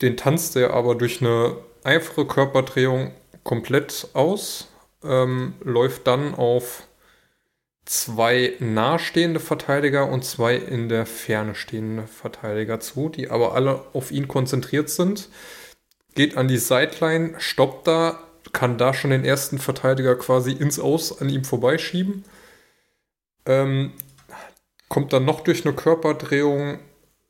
[0.00, 4.68] Den tanzt er aber durch eine einfache Körperdrehung komplett aus.
[5.02, 6.86] Ähm, läuft dann auf
[7.84, 14.12] zwei nahestehende Verteidiger und zwei in der Ferne stehende Verteidiger zu, die aber alle auf
[14.12, 15.28] ihn konzentriert sind.
[16.14, 18.20] Geht an die Sideline, stoppt da,
[18.52, 22.24] kann da schon den ersten Verteidiger quasi ins Aus an ihm vorbeischieben.
[23.46, 23.92] Ähm,
[24.92, 26.78] kommt dann noch durch eine Körperdrehung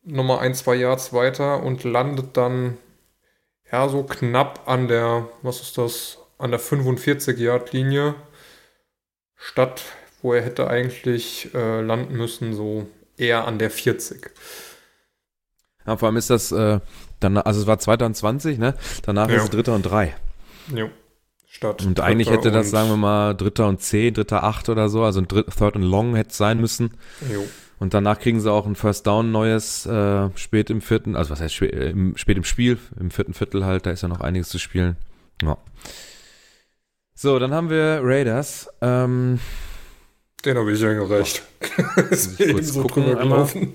[0.02, 2.76] nochmal ein, zwei Yards weiter und landet dann
[3.70, 8.16] ja so knapp an der, was ist das, an der 45-Yard-Linie,
[9.36, 9.84] statt
[10.22, 14.32] wo er hätte eigentlich äh, landen müssen, so eher an der 40.
[15.86, 16.80] Ja, vor allem ist das, äh,
[17.20, 18.74] dann, also es war 2020, ne?
[19.04, 19.36] Danach Ja.
[19.36, 20.16] ist es Dritter und Drei.
[20.74, 20.90] Jo.
[21.62, 24.88] Statt Und eigentlich hätte das, und- sagen wir mal, Dritter und Zehn, Dritter Acht oder
[24.88, 26.90] so, also ein Dritt, Third and Long hätte sein müssen.
[27.32, 27.44] Jo.
[27.78, 31.40] Und danach kriegen sie auch ein First Down neues, äh, spät im vierten, also was
[31.40, 34.20] heißt spät, äh, im, spät im Spiel, im vierten Viertel halt, da ist ja noch
[34.20, 34.96] einiges zu spielen.
[35.40, 35.56] Ja.
[37.14, 38.68] So, dann haben wir Raiders.
[38.80, 39.38] Ähm,
[40.44, 41.42] Den habe ich eingereicht.
[42.10, 43.36] Ist ich mir eben so gucken drüber einmal?
[43.46, 43.72] gelaufen.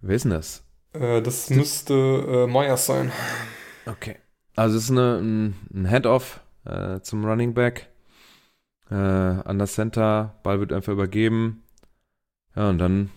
[0.00, 0.64] wer ist denn das?
[0.94, 3.12] Äh, das müsste äh, Myers sein.
[3.86, 4.16] Okay.
[4.58, 7.90] Also es ist eine, ein, ein Head-Off äh, zum Running Back.
[8.90, 11.62] Äh, an das Center, Ball wird einfach übergeben.
[12.56, 13.10] Ja, und dann.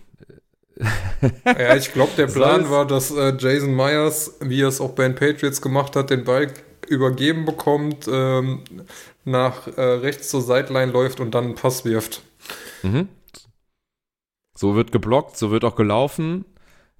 [1.44, 5.02] Ja, ich glaube, der Plan war, dass äh, Jason Myers, wie er es auch bei
[5.02, 6.46] den Patriots gemacht hat, den Ball
[6.86, 8.62] übergeben bekommt, ähm,
[9.24, 12.22] nach äh, rechts zur Sideline läuft und dann einen Pass wirft.
[12.84, 13.08] Mhm.
[14.56, 16.44] So wird geblockt, so wird auch gelaufen.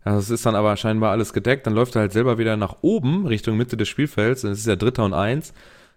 [0.04, 1.66] Ja, Das ist dann aber scheinbar alles gedeckt.
[1.66, 4.44] Dann läuft er halt selber wieder nach oben, Richtung Mitte des Spielfelds.
[4.44, 5.52] Und es ist ja Dritter und Eins.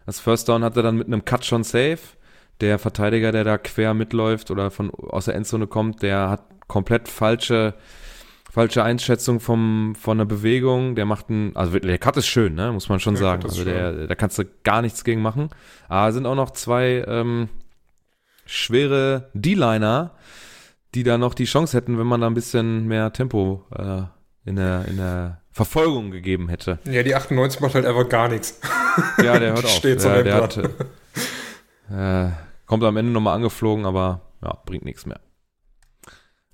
[0.06, 2.00] Das First Down hat er dann mit einem Cut schon safe.
[2.62, 7.10] Der Verteidiger, der da quer mitläuft oder von aus der Endzone kommt, der hat komplett
[7.10, 7.74] falsche,
[8.50, 10.96] falsche Einschätzung vom, von der Bewegung.
[10.96, 12.72] Der macht einen, also der Cut ist schön, ne?
[12.72, 13.44] muss man schon Der sagen.
[13.44, 15.50] Also der, da kannst du gar nichts gegen machen.
[15.90, 17.50] Aber sind auch noch zwei ähm,
[18.46, 20.12] schwere D-Liner,
[20.96, 24.04] die da noch die Chance hätten, wenn man da ein bisschen mehr Tempo äh,
[24.46, 26.80] in, der, in der Verfolgung gegeben hätte.
[26.86, 28.60] Ja, die 98 macht halt einfach gar nichts.
[29.22, 29.72] Ja, der hört auf.
[29.72, 30.58] Steht so neben der hat,
[31.92, 32.32] äh,
[32.66, 35.20] kommt am Ende nochmal angeflogen, aber ja, bringt nichts mehr.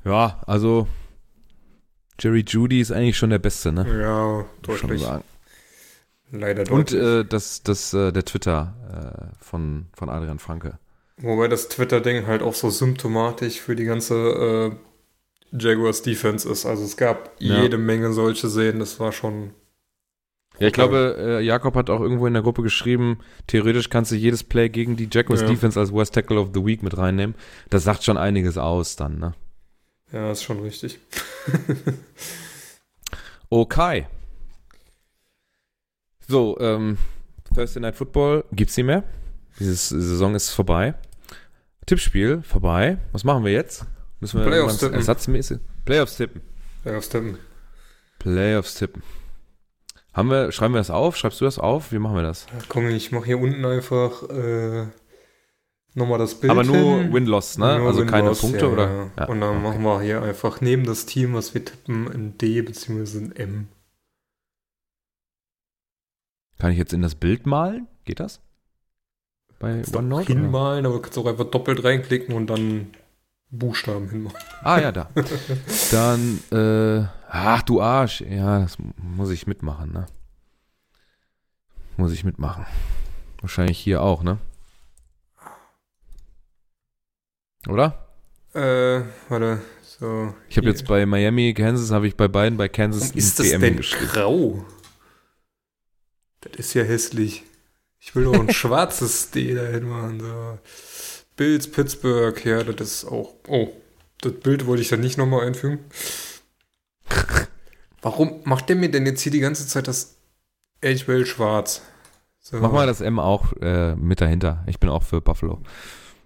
[0.04, 0.88] Ja, also
[2.20, 3.86] Jerry Judy ist eigentlich schon der Beste, ne?
[4.02, 5.06] Ja, deutlich.
[6.32, 7.02] Leider Und deutlich.
[7.02, 10.80] äh, das, das, äh, der Twitter äh, von, von Adrian Franke.
[11.22, 16.66] Wobei das Twitter-Ding halt auch so symptomatisch für die ganze äh, Jaguars Defense ist.
[16.66, 17.62] Also es gab Ja.
[17.62, 18.80] jede Menge solche Szenen.
[18.80, 19.52] Das war schon.
[20.60, 24.16] Ja, ich glaube, äh, Jakob hat auch irgendwo in der Gruppe geschrieben, theoretisch kannst du
[24.16, 25.48] jedes Play gegen die Jaguars Ja.
[25.48, 27.36] Defense als Worst Tackle of the Week mit reinnehmen.
[27.70, 29.34] Das sagt schon einiges aus dann, ne?
[30.12, 31.00] Ja, ist schon richtig.
[33.50, 34.08] Okay.
[36.28, 36.98] So, ähm,
[37.54, 39.04] Thursday Night Football gibt's nicht mehr.
[39.60, 40.94] Diese Saison ist vorbei.
[41.92, 43.00] Tippspiel vorbei.
[43.12, 43.86] Was machen wir jetzt?
[44.22, 44.96] Müssen wir Playoffs irgendwas tippen.
[44.96, 45.60] ersatzmäßig?
[45.84, 46.42] Playoffs tippen.
[46.86, 47.38] Ja, auf Steppen.
[48.18, 49.04] Playoffs tippen.
[50.14, 51.18] Haben wir, schreiben wir das auf?
[51.18, 51.92] Schreibst du das auf?
[51.92, 52.48] Wie machen wir das?
[52.70, 54.88] Komm, ich mache hier unten einfach äh,
[55.94, 56.52] nochmal das Bild.
[56.52, 57.12] Aber nur.
[57.12, 57.80] Win-Loss, ne?
[57.80, 58.90] Nur also keine Win-Loss, Punkte, ja, oder?
[58.90, 59.12] Ja.
[59.18, 59.60] Ja, Und dann okay.
[59.60, 63.18] machen wir hier einfach neben das Team, was wir tippen, ein D bzw.
[63.18, 63.68] ein M.
[66.58, 67.88] Kann ich jetzt in das Bild malen?
[68.06, 68.40] Geht das?
[69.62, 70.32] Bei Kannst du auch OneNote?
[70.32, 70.42] oder?
[70.42, 72.88] hinmalen, aber du kannst auch einfach doppelt reinklicken und dann
[73.52, 74.40] Buchstaben hinmachen.
[74.64, 75.10] Ah ja, da.
[75.92, 78.22] Dann, äh, ach du Arsch.
[78.22, 80.06] Ja, das muss ich mitmachen, ne?
[81.98, 82.66] muss ich mitmachen.
[83.42, 84.38] Wahrscheinlich hier auch, ne?
[87.68, 88.08] Oder?
[88.54, 90.34] Äh, warte, so.
[90.50, 93.50] Ich habe jetzt bei Miami, Kansas, habe ich bei beiden bei Kansas Warum ist das
[93.50, 94.66] DM denn grau?
[96.42, 97.44] Das ist ja hässlich.
[98.04, 100.20] Ich will doch ein schwarzes D dahin machen.
[100.20, 100.60] So.
[101.38, 103.36] Bills, Pittsburgh, ja, das ist auch.
[103.48, 103.70] Oh,
[104.22, 105.80] das Bild wollte ich da nicht nochmal einfügen.
[108.02, 110.18] Warum macht der mir denn jetzt hier die ganze Zeit das
[110.82, 111.84] Edgewell schwarz?
[112.40, 112.58] So.
[112.58, 114.64] Mach mal das M auch äh, mit dahinter.
[114.66, 115.62] Ich bin auch für Buffalo.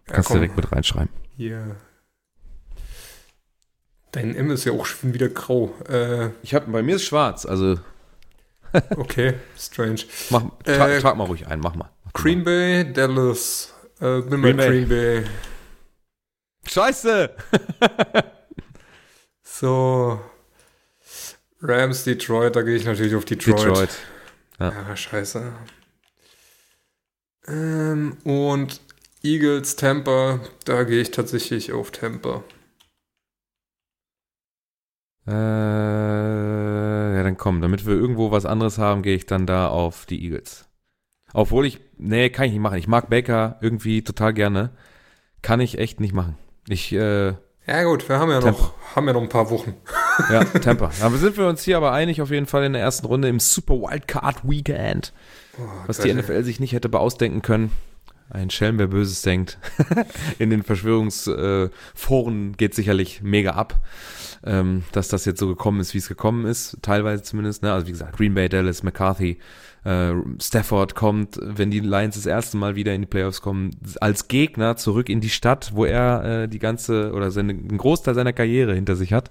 [0.08, 1.10] Ja, Kannst du komm, direkt mit reinschreiben.
[1.36, 1.76] Hier.
[4.14, 5.74] Dein M ist ja auch schon wieder grau.
[5.90, 7.78] Äh, Ich habe bei mir ist schwarz, also
[8.98, 10.02] okay, strange.
[10.30, 11.90] mach, tra Äh, trag mal ruhig ein, mach mal.
[12.04, 13.74] Mach Green Bay, Dallas.
[14.00, 14.70] Äh, bin bei Green Bay.
[14.70, 15.22] Green Bay.
[15.22, 15.30] mal.
[16.68, 17.30] Scheiße!
[19.58, 20.20] So.
[21.62, 23.58] Rams, Detroit, da gehe ich natürlich auf Detroit.
[23.58, 23.90] Detroit.
[24.60, 25.54] Ja, scheiße.
[27.48, 28.82] Ähm, und
[29.24, 32.44] Eagles, Tampa, da gehe ich tatsächlich auf Tampa.
[35.28, 40.06] Äh, ja, dann komm, damit wir irgendwo was anderes haben, gehe ich dann da auf
[40.06, 40.66] die Eagles.
[41.34, 42.78] Obwohl ich, nee, kann ich nicht machen.
[42.78, 44.70] Ich mag Baker irgendwie total gerne.
[45.42, 46.38] Kann ich echt nicht machen.
[46.68, 47.34] Ich, äh,
[47.68, 48.62] Ja gut, wir haben ja Tampa.
[48.62, 49.74] noch, haben ja noch ein paar Wochen.
[50.32, 50.92] ja, Tampa.
[51.02, 53.40] Aber sind wir uns hier aber einig auf jeden Fall in der ersten Runde im
[53.40, 55.14] Super Wildcard Weekend,
[55.58, 57.72] Oh, was die Gott, NFL sich nicht hätte beausdenken können.
[58.30, 59.60] Ein Schelm, wer Böses denkt.
[60.40, 63.82] in den Verschwörungsforen geht sicherlich mega ab,
[64.44, 66.78] ähm, dass das jetzt so gekommen ist, wie es gekommen ist.
[66.82, 67.62] Teilweise zumindest.
[67.62, 67.72] Ne?
[67.72, 69.38] Also wie gesagt, Green Bay, Dallas, McCarthy,
[69.84, 73.72] äh, Stafford kommt, wenn die Lions das erste Mal wieder in die Playoffs kommen,
[74.02, 78.16] als Gegner zurück in die Stadt, wo er äh, die ganze oder seine, einen Großteil
[78.16, 79.30] seiner Karriere hinter sich hat.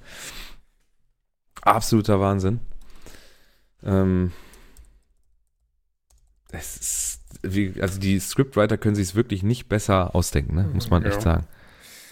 [1.63, 2.61] Absoluter Wahnsinn.
[3.83, 4.33] Ähm,
[6.53, 10.69] es ist, wie, also die Scriptwriter können sich es wirklich nicht besser ausdenken, ne?
[10.73, 11.09] muss man Ja.
[11.09, 11.47] echt sagen.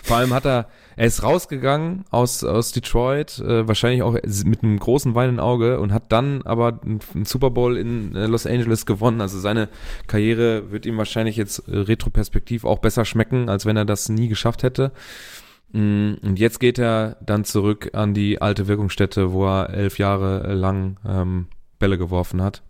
[0.04, 0.66] Vor allem hat er,
[0.96, 4.14] er ist rausgegangen aus, aus Detroit, äh, wahrscheinlich auch
[4.44, 8.26] mit einem großen weinenden Auge und hat dann aber einen, einen Super Bowl in äh,
[8.26, 9.20] Los Angeles gewonnen.
[9.20, 9.68] Also seine
[10.08, 14.26] Karriere wird ihm wahrscheinlich jetzt äh, retroperspektiv auch besser schmecken, als wenn er das nie
[14.26, 14.90] geschafft hätte.
[15.70, 20.52] Mm, Und jetzt geht er dann zurück an die alte Wirkungsstätte, wo er elf Jahre
[20.52, 21.46] lang ähm,
[21.78, 22.62] Bälle geworfen hat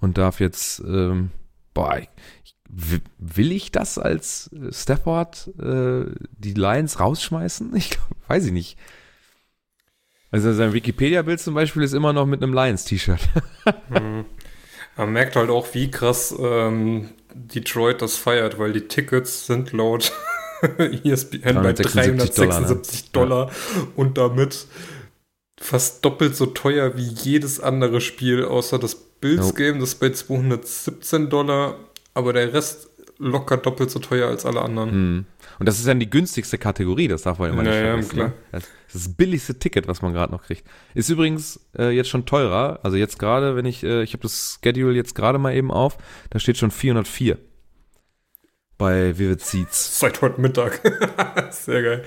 [0.00, 1.30] und darf jetzt, ähm,
[1.78, 2.08] boah, ich,
[2.44, 6.06] ich, wi- will ich das als äh, Stafford äh,
[6.36, 7.72] die Lions rausschmeißen?
[7.76, 8.76] Ich glaub, weiß ich nicht.
[10.30, 13.20] Also sein Wikipedia-Bild zum Beispiel ist immer noch mit einem Lions-T-Shirt.
[13.90, 14.24] Mhm.
[14.96, 20.12] Man merkt halt auch, wie krass ähm, Detroit das feiert, weil die Tickets sind laut
[21.04, 23.50] ESPN bei 376 376 Dollar,
[23.94, 24.66] und damit
[25.60, 31.28] fast doppelt so teuer wie jedes andere Spiel, außer das Bills-Game, das ist bei 217
[31.30, 31.76] Dollar,
[32.14, 32.88] aber der Rest
[33.18, 34.90] locker doppelt so teuer als alle anderen.
[34.90, 35.24] Hm.
[35.58, 38.10] Und das ist dann die günstigste Kategorie, das darf man immer nicht Ja, ja, vergessen.
[38.14, 38.28] klar.
[38.28, 38.34] ne?
[38.52, 38.64] Das
[38.94, 40.64] ist das billigste Ticket, was man gerade noch kriegt.
[40.94, 42.78] Ist übrigens äh, jetzt schon teurer.
[42.84, 45.98] Also jetzt gerade, wenn ich, äh, ich habe das Schedule jetzt gerade mal eben auf,
[46.30, 47.38] da steht schon 404
[48.78, 49.98] bei Vivid Seats.
[49.98, 50.80] Seit heute Mittag.
[51.50, 52.04] Sehr geil.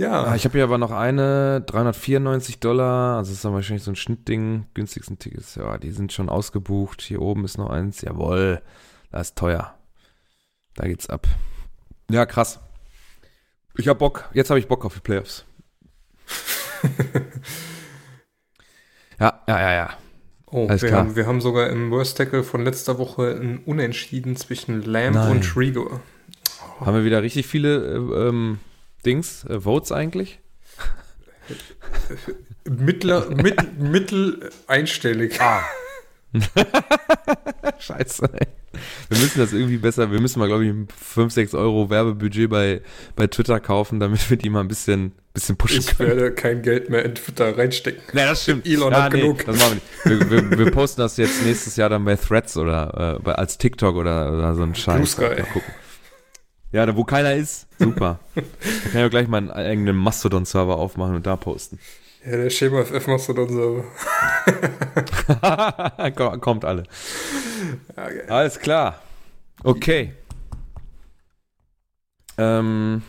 [0.00, 3.82] Ja, Ah, ich habe hier aber noch eine, 394 Dollar, also das ist dann wahrscheinlich
[3.82, 7.02] so ein Schnittding, günstigsten Tickets, ja, die sind schon ausgebucht.
[7.02, 8.62] Hier oben ist noch eins, jawohl,
[9.12, 9.74] das ist teuer.
[10.74, 11.28] Da geht's ab.
[12.10, 12.60] Ja, krass.
[13.76, 15.44] Ich hab Bock, jetzt habe ich Bock auf die Playoffs.
[19.20, 19.90] ja, ja, ja, ja.
[20.46, 21.00] Oh, Alles wir klar.
[21.00, 25.30] haben, wir haben sogar im Worst Tackle von letzter Woche ein Unentschieden zwischen Lamb Nein.
[25.30, 26.00] und Trigo.
[26.80, 28.60] Haben wir wieder richtig viele äh, ähm,
[29.04, 30.40] Dings, äh, Votes eigentlich?
[32.64, 35.40] Mittler, mit, mittel einstellig.
[35.40, 35.62] Ah.
[37.78, 38.28] Scheiße.
[38.32, 38.46] Ey.
[39.08, 42.82] Wir müssen das irgendwie besser, wir müssen mal, glaube ich, 5, 6 Euro Werbebudget bei,
[43.16, 46.10] bei Twitter kaufen, damit wir die mal ein bisschen, bisschen pushen Ich können.
[46.10, 48.02] werde kein Geld mehr in Twitter reinstecken.
[48.12, 48.66] Nee, das stimmt.
[48.66, 49.44] Elon hat genug.
[49.44, 50.30] Das machen wir nicht.
[50.30, 53.58] Wir, wir, wir posten das jetzt nächstes Jahr dann bei Threads oder äh, bei, als
[53.58, 54.96] TikTok oder, oder so ein Scheiß.
[54.96, 55.40] Blue Sky.
[55.40, 55.74] Mal gucken.
[56.72, 58.18] Ja, da wo keiner ist, super.
[58.34, 61.78] da kann ich auch gleich meinen eigenen Mastodon-Server aufmachen und da posten.
[62.24, 63.06] Ja, der Schema FF.
[66.16, 66.84] Komm- Kommt alle.
[67.96, 68.24] Geil.
[68.28, 69.00] Alles klar.
[69.64, 70.14] Okay.
[72.38, 73.02] Ähm,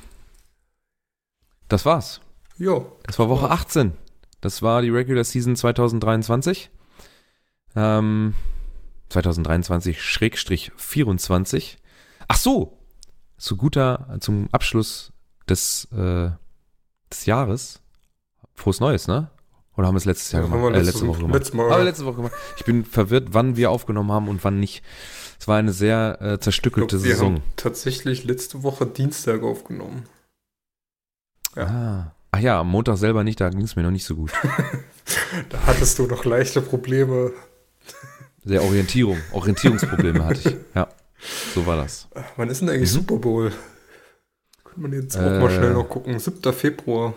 [1.68, 2.22] das war's.
[2.58, 3.94] Jo, Das war Woche 18.
[4.42, 6.70] Das war die Regular Season 2023.
[7.76, 8.34] Ähm,
[9.12, 11.78] 2023-24.
[12.28, 12.78] Ach so.
[13.42, 15.12] Zu guter, zum Abschluss
[15.50, 16.30] des, äh,
[17.12, 17.82] des Jahres.
[18.54, 19.32] Frohes Neues, ne?
[19.76, 20.64] Oder haben wir es letztes Jahr Ja, gemacht?
[20.64, 21.34] haben wir äh, letzte letzte Woche gemacht.
[21.40, 21.72] letztes Mal.
[21.72, 22.34] Haben wir letzte Woche gemacht.
[22.58, 24.84] Ich bin verwirrt, wann wir aufgenommen haben und wann nicht.
[25.40, 27.34] Es war eine sehr äh, zerstückelte glaub, wir Saison.
[27.36, 30.04] haben tatsächlich letzte Woche Dienstag aufgenommen.
[31.56, 31.66] Ja.
[31.66, 32.16] Ah.
[32.34, 34.32] Ach ja, am Montag selber nicht, da ging es mir noch nicht so gut.
[35.50, 37.32] Da hattest du noch leichte Probleme.
[38.46, 40.56] Sehr Orientierung, Orientierungsprobleme hatte ich.
[40.76, 40.88] Ja,
[41.54, 42.08] so war das.
[42.38, 42.96] Wann ist denn eigentlich Mhm.
[42.96, 43.52] Super Bowl?
[44.64, 45.40] Könnte man jetzt auch Äh.
[45.40, 46.18] mal schnell noch gucken.
[46.20, 46.54] 7.
[46.54, 47.14] Februar.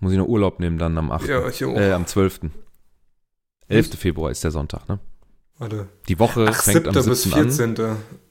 [0.00, 1.26] Muss ich noch Urlaub nehmen dann am 8.
[1.28, 1.76] Ja, hier auch.
[1.76, 2.40] Äh, am 12.
[3.68, 3.96] 11.
[3.98, 4.98] Februar ist der Sonntag, ne?
[5.58, 5.88] Warte.
[6.08, 6.88] Die Woche Ach, fängt 7.
[6.96, 7.32] am bis 17.
[7.40, 7.50] an.
[7.50, 7.76] 14.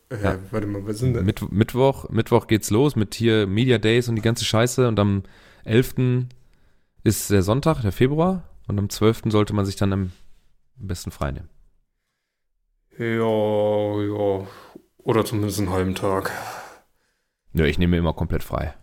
[0.10, 0.40] Äh, Ja.
[0.52, 1.26] Warte mal, was sind denn?
[1.26, 5.24] Mitt Mittwoch, Mittwoch geht's los mit hier Media Days und die ganze Scheiße und am
[5.66, 6.28] 11.
[7.04, 9.24] ist der Sonntag, der Februar und am 12.
[9.32, 10.12] sollte man sich dann am
[10.78, 11.50] besten frei nehmen.
[12.98, 13.06] Ja,
[14.02, 14.48] ja.
[15.08, 16.34] Oder zumindest einen halben Tag.
[17.54, 18.74] Nö, ich nehme immer komplett frei.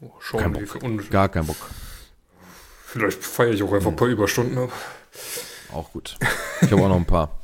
[0.00, 1.10] Oh, schauen, Kein Bock.
[1.10, 1.58] Gar kein Bock.
[2.86, 4.72] vielleicht feiere ich auch einfach ein paar Überstunden ab.
[5.74, 6.16] Auch gut.
[6.62, 7.38] Ich habe auch noch ein paar.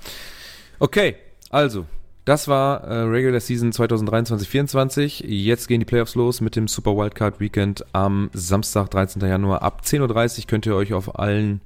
[0.78, 1.16] Okay,
[1.50, 1.84] also,
[2.24, 5.26] das war äh, Regular Season 2023-24.
[5.26, 9.20] Jetzt gehen die Playoffs los mit dem Super Wildcard Weekend am Samstag, 13.
[9.20, 9.60] Januar.
[9.60, 11.60] Ab 10.30 Uhr könnt ihr euch auf allen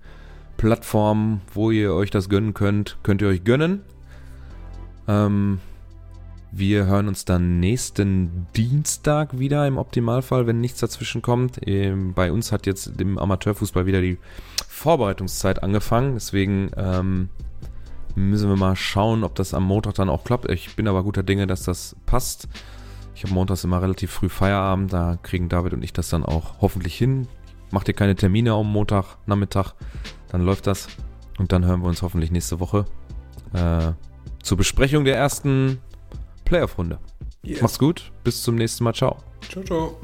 [0.56, 3.84] Plattformen, wo ihr euch das gönnen könnt, könnt ihr euch gönnen.
[5.08, 5.60] Ähm,
[6.56, 11.58] wir hören uns dann nächsten Dienstag wieder im Optimalfall, wenn nichts dazwischen kommt.
[11.66, 14.18] Ähm, bei uns hat jetzt im Amateurfußball wieder die
[14.68, 16.14] Vorbereitungszeit angefangen.
[16.14, 17.28] Deswegen ähm,
[18.14, 20.48] müssen wir mal schauen, ob das am Montag dann auch klappt.
[20.48, 22.48] Ich bin aber guter Dinge, dass das passt.
[23.16, 24.92] Ich habe montags immer relativ früh Feierabend.
[24.92, 27.26] Da kriegen David und ich das dann auch hoffentlich hin.
[27.72, 29.72] Macht ihr keine Termine am Montag, Nachmittag,
[30.28, 30.86] dann läuft das.
[31.38, 32.84] Und dann hören wir uns hoffentlich nächste Woche
[33.52, 33.92] äh,
[34.44, 35.78] zur Besprechung der ersten
[36.44, 36.98] Playoff-Runde.
[37.42, 37.60] Yes.
[37.60, 38.94] Macht's gut, bis zum nächsten Mal.
[38.94, 39.18] Ciao.
[39.50, 40.00] Ciao, ciao.